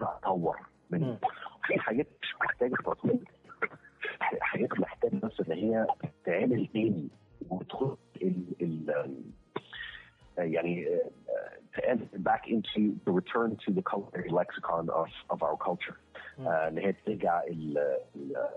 return 13.48 13.56
to 13.66 13.72
the 13.74 13.82
culinary 13.90 14.30
lexicon 14.30 14.84
of 14.90 15.08
of 15.30 15.42
our 15.42 15.56
culture. 15.66 15.96
ان 16.38 16.78
هي 16.78 16.92
ترجع 16.92 17.42
ال 17.42 17.78
ال- 18.16 18.48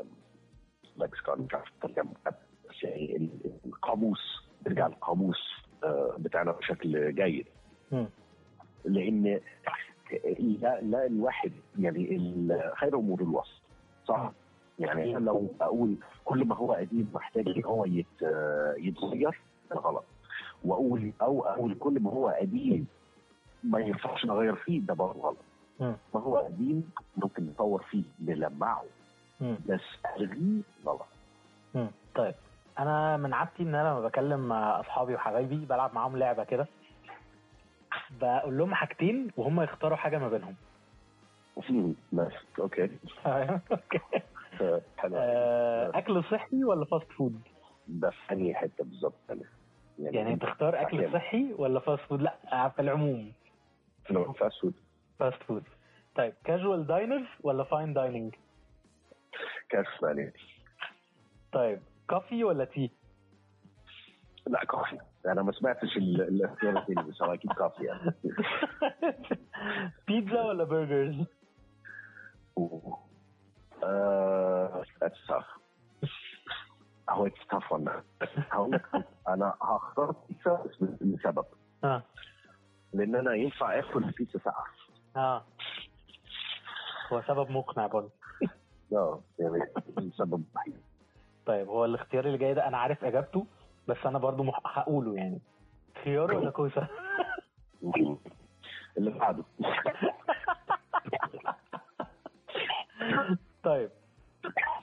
اللكسيكون 0.97 1.41
مش 1.41 1.53
عارف 1.53 1.67
الترجمه 1.67 2.11
بس 2.25 2.83
يعني 2.83 3.15
ال- 3.15 3.51
القاموس 3.65 4.19
ترجع 4.65 4.87
القاموس 4.87 5.37
بتاعنا 6.19 6.51
بشكل 6.51 7.15
جيد. 7.15 7.47
مم. 7.91 8.07
لأن 8.85 9.39
لا 10.39 10.81
لا 10.81 11.05
الواحد 11.05 11.51
يعني 11.79 12.19
خير 12.75 12.95
امور 12.95 13.21
الوسط 13.21 13.61
صح؟ 14.07 14.31
يعني 14.79 15.17
أنا 15.17 15.25
لو 15.25 15.47
أقول 15.61 15.95
كل 16.25 16.45
ما 16.45 16.55
هو 16.55 16.73
قديم 16.73 17.09
محتاج 17.13 17.47
إن 17.49 17.63
هو 17.65 17.85
يت- 17.85 18.31
يتغير 18.77 19.41
غلط. 19.73 20.03
وأقول 20.65 21.11
أو 21.21 21.41
أقول 21.41 21.75
كل 21.75 21.99
ما 21.99 22.11
هو 22.11 22.27
قديم 22.29 22.87
ما 23.63 23.79
ينفعش 23.79 24.25
نغير 24.25 24.55
فيه 24.55 24.81
ده 24.81 24.93
برضه 24.93 25.19
غلط. 25.21 25.37
مم. 25.79 25.95
ما 26.13 26.19
هو 26.21 26.37
قديم 26.37 26.91
ممكن 27.17 27.45
نطور 27.45 27.83
فيه 27.89 28.03
نلمعه 28.19 28.83
مم. 29.41 29.57
بس 29.65 29.81
ألغيه 30.17 30.61
غلط. 30.85 31.05
طيب 32.15 32.35
أنا 32.79 33.17
من 33.17 33.33
عادتي 33.33 33.63
إن 33.63 33.75
أنا 33.75 33.89
لما 33.89 34.01
بكلم 34.01 34.39
مع 34.47 34.79
أصحابي 34.79 35.15
وحبايبي 35.15 35.55
بلعب 35.65 35.95
معاهم 35.95 36.17
لعبة 36.17 36.43
كده. 36.43 36.67
بقول 38.21 38.57
لهم 38.57 38.73
حاجتين 38.73 39.31
وهم 39.37 39.61
يختاروا 39.61 39.97
حاجة 39.97 40.17
ما 40.17 40.29
بينهم. 40.29 40.55
okay. 42.59 42.89
okay. 43.71 43.99
آه، 44.61 44.81
حلو. 44.97 45.15
آه، 45.15 45.91
أكل 45.97 46.23
صحي 46.23 46.63
ولا 46.63 46.85
fast 46.85 47.11
food 47.11 47.41
ده 47.87 48.09
في 48.09 48.33
أنهي 48.33 48.53
حتة 48.55 48.83
بالظبط؟ 48.83 49.13
أنا 49.29 49.41
يعني 49.99 50.35
تختار 50.35 50.81
أكل. 50.81 51.13
صحي 51.13 51.53
ولا 51.53 51.79
fast 51.79 52.01
food 52.01 52.21
لأ 52.21 52.69
في 52.75 52.81
العموم. 52.81 53.31
لو 54.11 54.33
fast 54.33 54.61
food 54.61 54.73
fast 55.19 55.43
food 55.43 55.63
طيب 56.15 56.33
casual 56.43 56.87
diners 56.87 57.27
ولا 57.43 57.63
fine 57.63 57.93
dining 57.93 58.35
cas 59.69 59.85
يعني 60.03 60.33
طيب 61.51 61.81
coffee 62.09 62.43
ولا 62.43 62.65
tea 62.65 62.91
لا 64.47 64.65
coffee 64.65 64.97
أنا 65.25 65.41
ما 65.43 65.51
سمعتش 65.51 65.97
ال- 65.97 66.21
الاختيار 66.21 66.77
الثاني 66.77 67.03
بس 67.09 67.21
هو 67.21 67.33
أكيد 67.33 67.53
coffee 67.53 67.83
يعني. 67.83 68.13
بيتزا 70.07 70.41
ولا 70.41 70.63
burgers 70.63 71.25
أوه. 72.57 72.97
آه، 73.83 74.83
that's 75.03 75.31
tough. 75.31 75.59
هو 77.09 77.29
it's 77.29 77.55
tough 77.55 77.69
one. 77.77 77.89
بس 78.21 78.29
هقول 78.51 78.71
لك 78.71 79.05
أنا 79.27 79.53
هختار 79.61 80.15
بيتزا 80.29 80.63
لسبب 81.01 81.45
آه. 81.83 82.03
لأن 82.93 83.15
أنا 83.15 83.33
ينفع 83.33 83.79
آكل 83.79 84.03
بيتزا 84.11 84.39
ساقعة. 84.39 84.65
آه. 85.15 85.43
هو 87.13 87.21
سبب 87.27 87.51
مقنع 87.51 87.87
برضه. 87.87 88.09
آه 88.93 89.21
يعني 89.39 89.63
السبب 89.97 90.43
وحيد 90.55 90.77
طيب 91.45 91.67
هو 91.67 91.85
الاختيار 91.85 92.25
اللي 92.25 92.37
جاي 92.37 92.53
ده 92.53 92.67
أنا 92.67 92.77
عارف 92.77 93.03
إجابته 93.05 93.45
بس 93.87 93.97
أنا 94.05 94.19
برضو 94.19 94.43
مح- 94.43 94.77
هقوله 94.79 95.15
يعني. 95.15 95.39
خيار 96.03 96.33
ولا 96.35 96.49
كوسة؟ 96.51 96.87
اللي 98.97 99.11
بعده. 99.11 99.43
طيب 103.63 103.89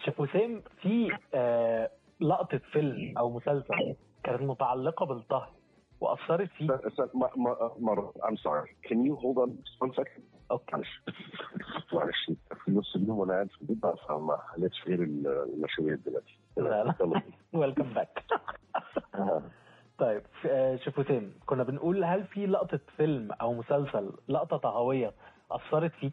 شيف 0.04 0.20
وسام 0.20 0.62
في 0.82 1.18
آه 1.34 1.90
لقطة 2.20 2.58
فيلم 2.58 3.18
أو 3.18 3.30
مسلسل 3.30 3.96
كانت 4.24 4.42
متعلقة 4.42 5.06
بالطهي. 5.06 5.48
وأثرت 6.00 6.48
فيك 6.50 6.70
مرة 7.78 8.12
I'm 8.22 8.36
sorry. 8.36 8.70
Can 8.88 9.04
you 9.04 9.16
hold 9.16 9.38
on 9.38 9.50
one 9.80 9.92
second? 9.96 10.22
okay. 10.50 10.72
معلش. 10.72 11.02
معلش. 11.92 12.30
في 12.64 12.70
نص 12.70 12.96
اليوم 12.96 13.18
وأنا 13.18 13.32
قاعد 13.32 13.48
في 13.50 13.62
البيت 13.62 13.78
بقى 13.78 13.96
فما 14.08 14.36
خليتش 14.36 14.84
غير 14.86 15.02
المشويات 15.02 15.98
دلوقتي. 15.98 16.38
لا، 16.56 16.84
لا. 16.84 17.22
welcome 17.52 17.82
back. 17.94 18.24
طيب 19.98 20.22
آه، 20.46 20.76
شيف 20.76 20.98
وسام 20.98 21.32
كنا 21.46 21.62
بنقول 21.62 22.04
هل 22.04 22.24
في 22.24 22.46
لقطة 22.46 22.80
فيلم 22.96 23.32
أو 23.32 23.54
مسلسل 23.54 24.12
لقطة 24.28 24.56
طهوية 24.56 25.12
أثرت 25.50 25.92
فيك؟ 25.92 26.12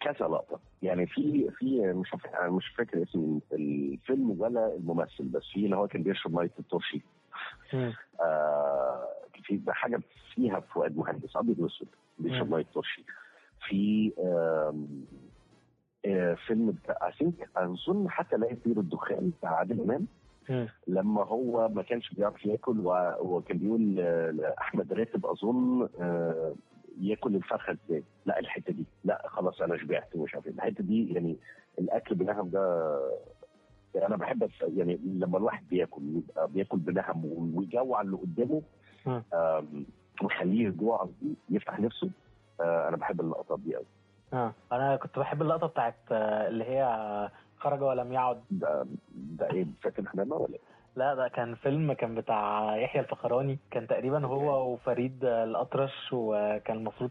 كذا 0.00 0.26
لقطة. 0.28 0.60
يعني 0.82 1.06
في 1.06 1.50
في 1.58 1.92
مش 1.92 2.08
مش 2.48 2.68
فاكر 2.68 3.02
اسم 3.02 3.40
الفيلم 3.52 4.40
ولا 4.40 4.74
الممثل 4.74 5.24
بس 5.24 5.42
في 5.52 5.64
اللي 5.64 5.76
هو 5.76 5.88
كان 5.88 6.02
بيشرب 6.02 6.34
مية 6.34 6.50
الترشي 6.58 7.02
آه 8.20 9.08
في 9.44 9.60
حاجة 9.68 10.00
فيها 10.34 10.60
فؤاد 10.60 10.96
مهندس 10.96 11.36
أبيض 11.36 11.58
وأسود 11.58 11.88
بيشرب. 12.18 12.50
مية 12.50 12.64
ترشي 12.74 13.04
في 13.68 14.12
آم، 14.18 15.04
آه 16.06 16.34
فيلم 16.34 16.70
بتاع 16.70 17.10
think 17.10 17.46
أظن 17.56 18.10
حتى 18.10 18.36
لا 18.36 18.46
يطير 18.52 18.80
الدخان 18.80 19.30
بتاع 19.38 19.50
عادل 19.56 19.80
إمام 19.80 20.06
مم. 20.48 20.68
لما 20.86 21.24
هو 21.24 21.68
ما 21.68 21.82
كانش 21.82 22.14
بيعرف 22.14 22.46
ياكل 22.46 22.80
وكان 23.20 23.58
بيقول 23.58 23.96
آه، 24.00 24.30
لأحمد 24.30 24.92
راتب 24.92 25.26
أظن 25.26 25.88
آه، 26.00 26.54
ياكل 27.00 27.36
الفرخة 27.36 27.72
إزاي؟ 27.86 28.04
لا 28.26 28.38
الحتة 28.38 28.72
دي 28.72 28.84
لا 29.04 29.22
خلاص 29.28 29.60
أنا 29.62 29.76
شبعت 29.78 30.16
ومش 30.16 30.34
عارف 30.34 30.46
إيه. 30.46 30.52
الحتة 30.52 30.84
دي 30.84 31.12
يعني 31.14 31.36
الأكل 31.78 32.14
بنهم 32.14 32.48
ده 32.50 32.98
أنا 34.02 34.16
بحب 34.16 34.48
يعني 34.76 34.98
لما 35.04 35.38
الواحد 35.38 35.68
بياكل 35.68 36.02
يبقى 36.02 36.48
بياكل 36.48 36.78
بنهم 36.78 37.24
ويجوع 37.54 38.00
اللي 38.00 38.16
قدامه 38.16 38.62
ويخليه 40.22 40.66
يجوع 40.66 41.08
يفتح 41.50 41.80
نفسه 41.80 42.10
آه، 42.60 42.88
أنا 42.88 42.96
بحب 42.96 43.20
اللقطات 43.20 43.60
دي 43.60 43.76
قوي 43.76 43.84
آه 44.32 44.52
أنا 44.72 44.96
كنت 44.96 45.18
بحب 45.18 45.42
اللقطة 45.42 45.66
بتاعت 45.66 45.94
آه، 46.12 46.48
اللي 46.48 46.64
هي 46.64 47.30
خرج 47.58 47.82
ولم 47.82 48.12
يعد. 48.12 48.40
ده 48.50 48.86
ده 49.14 49.50
إيه؟ 49.50 49.66
فاتن 49.82 50.08
حمامة 50.08 50.36
ولا 50.36 50.54
إيه؟ 50.54 50.60
لا 50.96 51.14
ده 51.14 51.28
كان 51.28 51.54
فيلم 51.54 51.92
كان 51.92 52.14
بتاع 52.14 52.76
يحيى 52.76 53.00
الفخراني. 53.02 53.58
كان 53.70 53.86
تقريبا 53.86 54.26
هو 54.26 54.72
وفريد 54.72 55.24
الأطرش 55.24 56.08
وكان 56.12 56.76
المفروض 56.76 57.10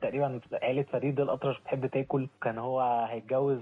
تقريبا 0.00 0.40
عيلة 0.62 0.82
فريد 0.82 1.20
الأطرش 1.20 1.60
بتحب 1.60 1.86
تاكل. 1.86 2.28
كان 2.42 2.58
هو 2.58 3.06
هيتجوز 3.10 3.60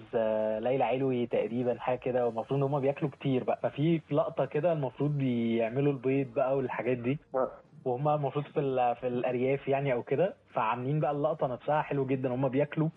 ليلى 0.60 0.84
علوي 0.84 1.26
تقريبا 1.26 1.78
حاجة 1.78 1.98
كده. 1.98 2.26
والمفروض 2.26 2.58
إن 2.58 2.62
هما 2.62 2.78
بياكلوا 2.78 3.10
كتير 3.10 3.44
بقى. 3.44 3.58
ففي 3.62 3.98
في 3.98 4.14
لقطة 4.14 4.44
كده 4.44 4.72
المفروض 4.72 5.18
بيعملوا 5.18 5.92
البيض 5.92 6.34
بقى 6.34 6.56
والحاجات 6.56 6.96
دي. 6.98 7.18
آه. 7.34 7.48
وهم 7.84 8.08
المفروض 8.08 8.44
في 8.44 8.94
في 9.00 9.06
الأرياف 9.06 9.68
يعني 9.68 9.92
أو 9.92 10.02
كده. 10.02 10.34
فعاملين 10.54 11.00
بقى 11.00 11.10
اللقطة 11.10 11.46
نفسها 11.46 11.82
حلو 11.82 12.06
جدا. 12.06 12.34
هم 12.34 12.48
بياكلوا 12.48 12.88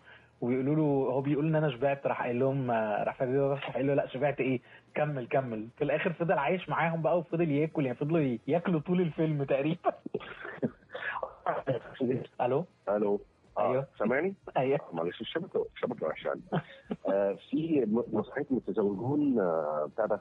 وبيقولوا 0.42 0.76
له 0.76 0.82
هو 1.12 1.22
بيقول 1.22 1.48
إن 1.48 1.56
أنا 1.56 1.70
شبعت 1.70 2.08
راح 2.08 2.22
قايل 2.24 2.40
لهم 2.40 2.72
راح 2.72 3.22
راح 3.22 3.72
قايل 3.72 3.88
له 3.88 3.94
لا 3.94 4.08
شبعت 4.08 4.40
إيه؟ 4.40 4.62
كمل 4.96 5.28
كمل. 5.28 5.68
في 5.78 5.84
الآخر 5.84 6.14
فضل 6.14 6.38
عايش 6.38 6.70
معاهم 6.70 7.02
بقى 7.02 7.20
وفضل 7.20 7.52
ياكل 7.52 7.86
يعني 7.86 7.98
فضلوا 7.98 8.38
ياكلوا 8.48 8.80
طول 8.80 9.02
الفيلم 9.02 9.44
تقريبا. 9.44 9.92
ألو؟ 12.42 12.66
ألو. 12.90 13.20
آه، 13.58 13.72
أيوه. 13.72 13.88
سامعني؟ 14.00 14.34
أيوه. 14.58 14.80
معلش 14.94 15.22
الشبكة 15.22 15.66
الشبكة 15.76 16.08
وحشة 16.08 16.30
عندي. 16.30 16.44
آه 17.08 17.38
في 17.50 17.86
مسرحيه 18.14 18.46
متزوجون 18.50 19.40
آه 19.40 19.90
بتاع 19.94 20.06
ده 20.06 20.20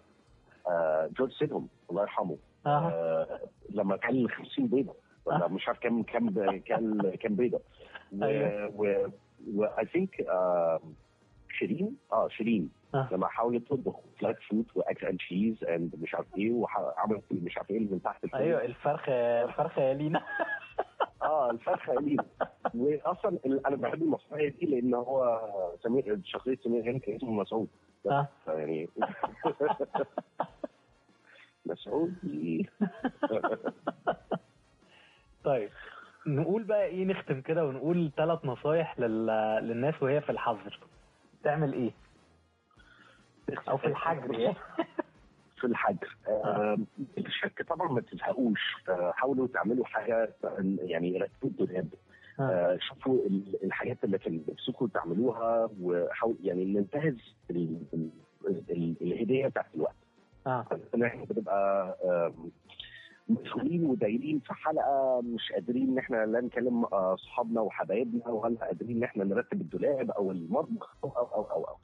آه 0.68 1.11
جورج 1.18 1.33
سيدهم 1.33 1.68
الله 1.90 2.02
يرحمه. 2.02 2.37
آه. 2.66 3.40
لما 3.70 3.96
كان 3.96 4.29
50 4.29 4.66
بيضة 4.66 4.94
ولا 5.24 5.44
آه. 5.44 5.48
مش 5.48 5.68
عارف 5.68 5.79
كام 5.79 6.02
كام 6.02 6.31
كام 6.59 7.11
كام 7.20 7.35
بيضة. 7.37 7.61
أيوه. 8.22 8.72
و 8.76 9.07
و 9.55 9.64
اي 9.64 9.87
ثينك 9.87 10.27
شيرين. 11.59 11.96
آه 12.12 12.29
شيرين. 12.29 12.70
آه. 12.94 13.09
لما 13.12 13.27
حاولت 13.27 13.68
تطبخ 13.68 13.96
فلات 14.20 14.37
فوت 14.51 14.66
واكس 14.77 15.05
اند 15.05 15.18
تشيز 15.18 15.64
اند 15.64 15.94
مش 16.03 16.14
عارف 16.14 16.27
إيه 16.37 16.53
وعملت 16.53 17.22
مش 17.31 17.57
عارف 17.57 17.70
إيه 17.70 17.77
اللي 17.79 17.88
من 17.90 18.03
تحت 18.03 18.25
الفيلم. 18.25 18.42
أيوه 18.42 18.64
الفرخ 18.64 19.09
الفرخه 19.09 19.83
يا 19.83 19.94
لينا. 19.94 20.22
آه 21.22 21.51
الفرخه 21.51 21.92
قليل 21.94 22.20
واصلا 22.75 23.38
ال- 23.46 23.66
أنا 23.66 23.77
بحب 23.77 24.03
المسرحيه 24.03 24.49
دي 24.49 24.66
لأن 24.66 24.94
هو 24.94 25.40
سمير 25.83 26.20
شخصية 26.25 26.57
سمير 26.64 26.99
كان 26.99 27.16
اسمه 27.16 27.33
مسعود. 27.33 27.68
آه. 28.11 28.29
يعني. 28.49 28.88
مسعودي 31.66 32.64
طيب. 35.44 35.70
نقول 36.27 36.62
بقى 36.62 36.85
إيه 36.87 37.05
نختم 37.05 37.41
كده 37.41 37.67
ونقول 37.67 38.11
ثلاث 38.17 38.45
نصايح 38.45 39.01
لل... 39.01 39.27
للناس 39.62 40.03
وهي 40.03 40.21
في 40.21 40.33
الحظر. 40.33 40.79
تعمل 41.45 41.73
إيه؟ 41.73 41.91
أو 43.69 43.77
في 43.77 43.87
الحجر 43.87 44.39
يعني. 44.39 44.57
في 45.61 45.65
الحجر. 45.67 46.17
آه، 46.29 46.79
الشك 47.19 47.62
طبعا 47.69 47.93
ما 47.93 48.01
تزهقوش. 48.01 48.61
حاولوا 49.12 49.47
تعملوا 49.47 49.85
حاجة 49.85 50.35
يعني 50.83 51.19
رتبوا 51.19 51.51
الدولاب 51.51 51.89
آه. 52.41 52.43
آه، 52.43 52.79
شوفوا 52.81 53.27
ال- 53.27 53.65
الحاجات 53.65 54.05
اللي 54.05 54.19
كان 54.19 54.43
نفسكم 54.49 54.87
تعملوها 54.87 55.71
وحاول 55.81 56.37
يعني 56.43 56.65
ننتهز 56.65 57.35
ال- 57.51 57.83
ال- 57.95 58.11
ال- 58.71 58.97
الهدية 59.01 59.47
بتاعت 59.49 59.75
الوقت. 59.75 59.95
آه. 60.47 60.67
ان 60.95 61.03
مشغولين 63.29 63.85
ودايرين 63.85 64.39
في 64.41 64.55
حلقة 64.55 65.21
مش 65.25 65.53
قادرين 65.53 65.89
إن 65.91 65.99
إحنا 65.99 66.27
لا 66.27 66.41
نكلم 66.41 66.85
آه، 66.85 67.15
أصحابنا 67.15 67.61
وحبايبنا 67.61 68.29
ولا 68.29 68.59
قادرين 68.67 68.97
إن 68.97 69.03
إحنا 69.03 69.25
نرتب 69.25 69.61
الدولاب 69.61 70.11
أو 70.11 70.31
المطبخ 70.31 70.97
أو 71.05 71.09
أو 71.11 71.25
أو 71.27 71.43
أو, 71.45 71.65
أو. 71.65 71.77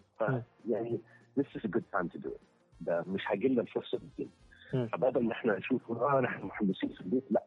يعني 0.69 1.01
this 1.41 1.45
is 1.57 1.65
a 1.65 1.69
good 1.69 1.99
time 1.99 2.09
to 2.09 2.19
do 2.25 2.29
it 2.29 2.41
ده 2.81 3.05
مش 3.07 3.23
هيجي 3.27 3.49
لنا 3.49 3.61
الفرصة 3.63 4.01
دي. 4.19 4.29
فبدل 4.93 5.23
ما 5.25 5.33
إحنا 5.33 5.59
نشوف 5.59 5.91
آه 5.93 6.21
نحن 6.21 6.47
محبسين 6.47 6.89
في 6.91 7.01
البيت 7.01 7.25
لا 7.31 7.43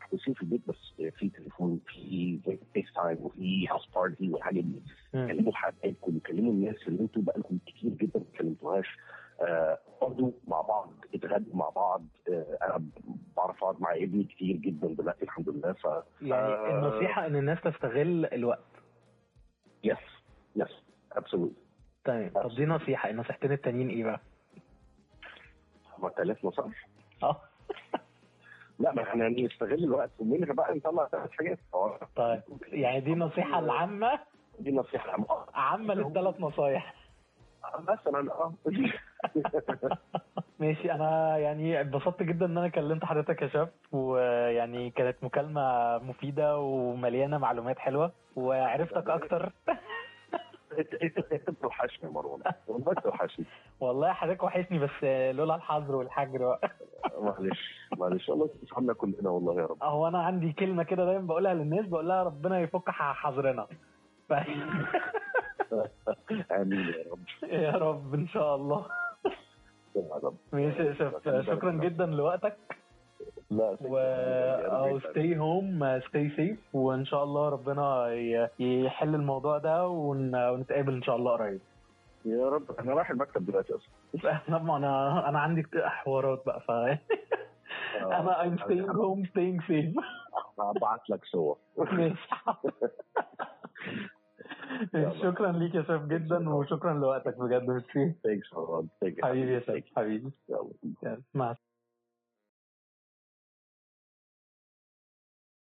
محبسين 0.00 0.34
في 0.34 0.42
البيت 0.42 0.60
بس 0.68 1.10
في 1.18 1.28
تليفون 1.28 1.80
في 1.86 2.38
FaceTime 2.74 3.18
وفي 3.20 3.68
Houseparty 3.68 4.28
والحاجات 4.30 4.64
دي. 4.64 4.82
كلموا 5.12 5.52
حبايبكم 5.52 6.18
كلموا 6.18 6.52
الناس 6.52 6.76
اللي 6.88 7.00
أنتوا 7.02 7.22
بقالكم 7.22 7.58
كتير 7.66 7.90
جدا 7.90 8.18
ما 8.20 8.38
كلمتوهاش 8.38 8.86
اقعدوا 9.40 10.30
مع 10.48 10.60
بعض 10.60 10.90
اتغدوا 11.14 11.56
مع 11.56 11.68
بعض. 11.68 12.02
آه، 12.28 12.58
أنا 12.62 12.84
بعرف 13.36 13.64
أقعد 13.64 13.80
مع 13.80 13.94
ابني 13.94 14.24
كتير 14.24 14.56
جدا 14.56 14.86
دلوقتي 14.88 15.22
الحمد 15.24 15.48
لله. 15.48 15.72
ف 15.72 15.84
يعني 16.22 16.42
آه، 16.54 16.78
النصيحة 16.78 17.26
إن 17.26 17.36
الناس 17.36 17.60
تستغل 17.60 18.26
الوقت. 18.26 18.64
yes 19.84 19.98
yes 20.56 20.82
absolutely 21.12 21.52
تمام 22.04 22.30
طب 22.34 22.54
دي 22.54 22.66
نصيحة. 22.66 23.10
النصيحتين 23.10 23.52
التانيين 23.52 23.88
إيه 23.88 24.04
بقى؟ 24.04 24.20
هما 25.98 26.08
ثلاث 26.08 26.44
نصائح 26.44 26.88
آه. 27.22 27.40
لا 28.78 28.92
ما 28.92 29.02
إحنا 29.02 29.28
نستغل 29.28 29.84
الوقت. 29.84 30.10
ومنها 30.18 30.52
بقى 30.52 30.74
نطلع 30.74 31.06
ثلاث 31.08 31.30
حاجات؟ 31.30 31.58
طيب 32.16 32.42
يعني 32.66 33.00
دي 33.00 33.12
النصيحه 33.12 33.58
العامة؟ 33.58 34.20
دي 34.58 34.72
نصيحة 34.72 35.10
عامة. 35.10 35.26
عامة 35.54 35.94
للثلاث 35.94 36.40
نصايح. 36.40 36.94
مثلا 37.88 38.32
آه. 38.32 38.54
ماشي 40.60 40.92
أنا 40.92 41.38
يعني 41.38 41.80
اتبسطت 41.80 42.22
جدا 42.22 42.46
إن 42.46 42.58
أنا 42.58 42.68
كلمت 42.68 43.04
حضرتك 43.04 43.42
يا 43.42 43.48
شاب 43.48 43.68
ويعني 43.92 44.90
كانت 44.90 45.16
مكالمة 45.22 45.98
مفيدة 45.98 46.58
ومليانة 46.58 47.38
معلومات 47.38 47.78
حلوة 47.78 48.12
وعرفتك 48.36 49.10
أكتر 49.18 49.52
انت 51.32 51.50
بتوحشني 51.50 52.04
يا 52.08 52.14
مروان 52.14 52.40
والله 52.68 52.92
بتوحشني 52.92 53.44
والله 53.80 54.12
حضرتك 54.12 54.42
وحشني 54.42 54.78
بس 54.78 55.04
لولا 55.36 55.54
الحظر 55.54 55.94
والحجر 55.96 56.38
بقى. 56.38 56.70
معلش 57.22 57.88
معلش 57.98 58.30
الله 58.30 58.50
يسعدنا 58.62 58.92
كلنا 58.92 59.30
والله 59.30 59.60
يا 59.60 59.66
رب 59.66 59.76
هو 59.82 60.08
أنا 60.08 60.22
عندي 60.22 60.52
كلمة 60.52 60.82
كده 60.82 61.04
دايما 61.04 61.26
بقولها 61.26 61.54
للناس 61.54 61.86
بقول 61.86 62.08
لها 62.08 62.22
ربنا 62.22 62.60
يفك 62.60 62.90
حظرنا. 62.90 63.66
آمين 66.52 66.78
يا 66.80 67.04
رب 67.12 67.50
يا 67.50 67.70
رب 67.70 68.14
إن 68.14 68.28
شاء 68.28 68.56
الله 68.56 68.86
ماشي 70.52 70.94
شكرا 71.42 71.72
جدا 71.72 72.06
لوقتك. 72.06 72.56
لا 73.50 73.76
و 73.80 73.96
أو 73.98 74.98
ستي 75.00 75.38
هوم 75.38 76.00
ستي 76.08 76.30
سيف 76.36 76.58
وإن 76.76 77.04
شاء 77.04 77.24
الله 77.24 77.48
ربنا 77.48 78.12
يحل 78.58 79.14
الموضوع 79.14 79.58
ده 79.58 79.88
ون... 79.88 80.48
ونتقابل 80.48 80.94
إن 80.94 81.02
شاء 81.02 81.16
الله 81.16 81.32
قريب. 81.32 81.60
يا 82.24 82.48
رب. 82.48 82.70
أنا 82.78 82.94
رايح 82.94 83.10
المكتب 83.10 83.46
دلوقتي 83.46 83.72
أصلا. 83.74 84.40
أنا 84.48 85.28
أنا 85.28 85.40
عندي 85.40 85.66
حوارات 85.74 86.42
بقى 86.46 86.60
ف 86.60 86.70
أنا 86.70 88.42
I'm 88.42 88.58
staying 88.60 88.88
home 88.92 89.26
staying 89.30 89.60
safe. 89.68 90.04
هبعت 90.60 91.10
لك 91.10 91.24
صور. 91.24 91.58
ماشي. 91.92 92.16
شكرا 95.22 95.52
ليك 95.52 95.74
يا 95.74 95.82
شيف 95.82 96.02
جدا 96.02 96.48
وشكرا 96.50 96.94
لوقتك 96.94 97.38
بجد. 97.38 97.62
ميرسي 97.62 98.14
حبيبي 99.22 99.52
يا 99.54 99.60
شيف 99.60 99.84
حبيبي. 99.96 100.30
مع 101.34 101.54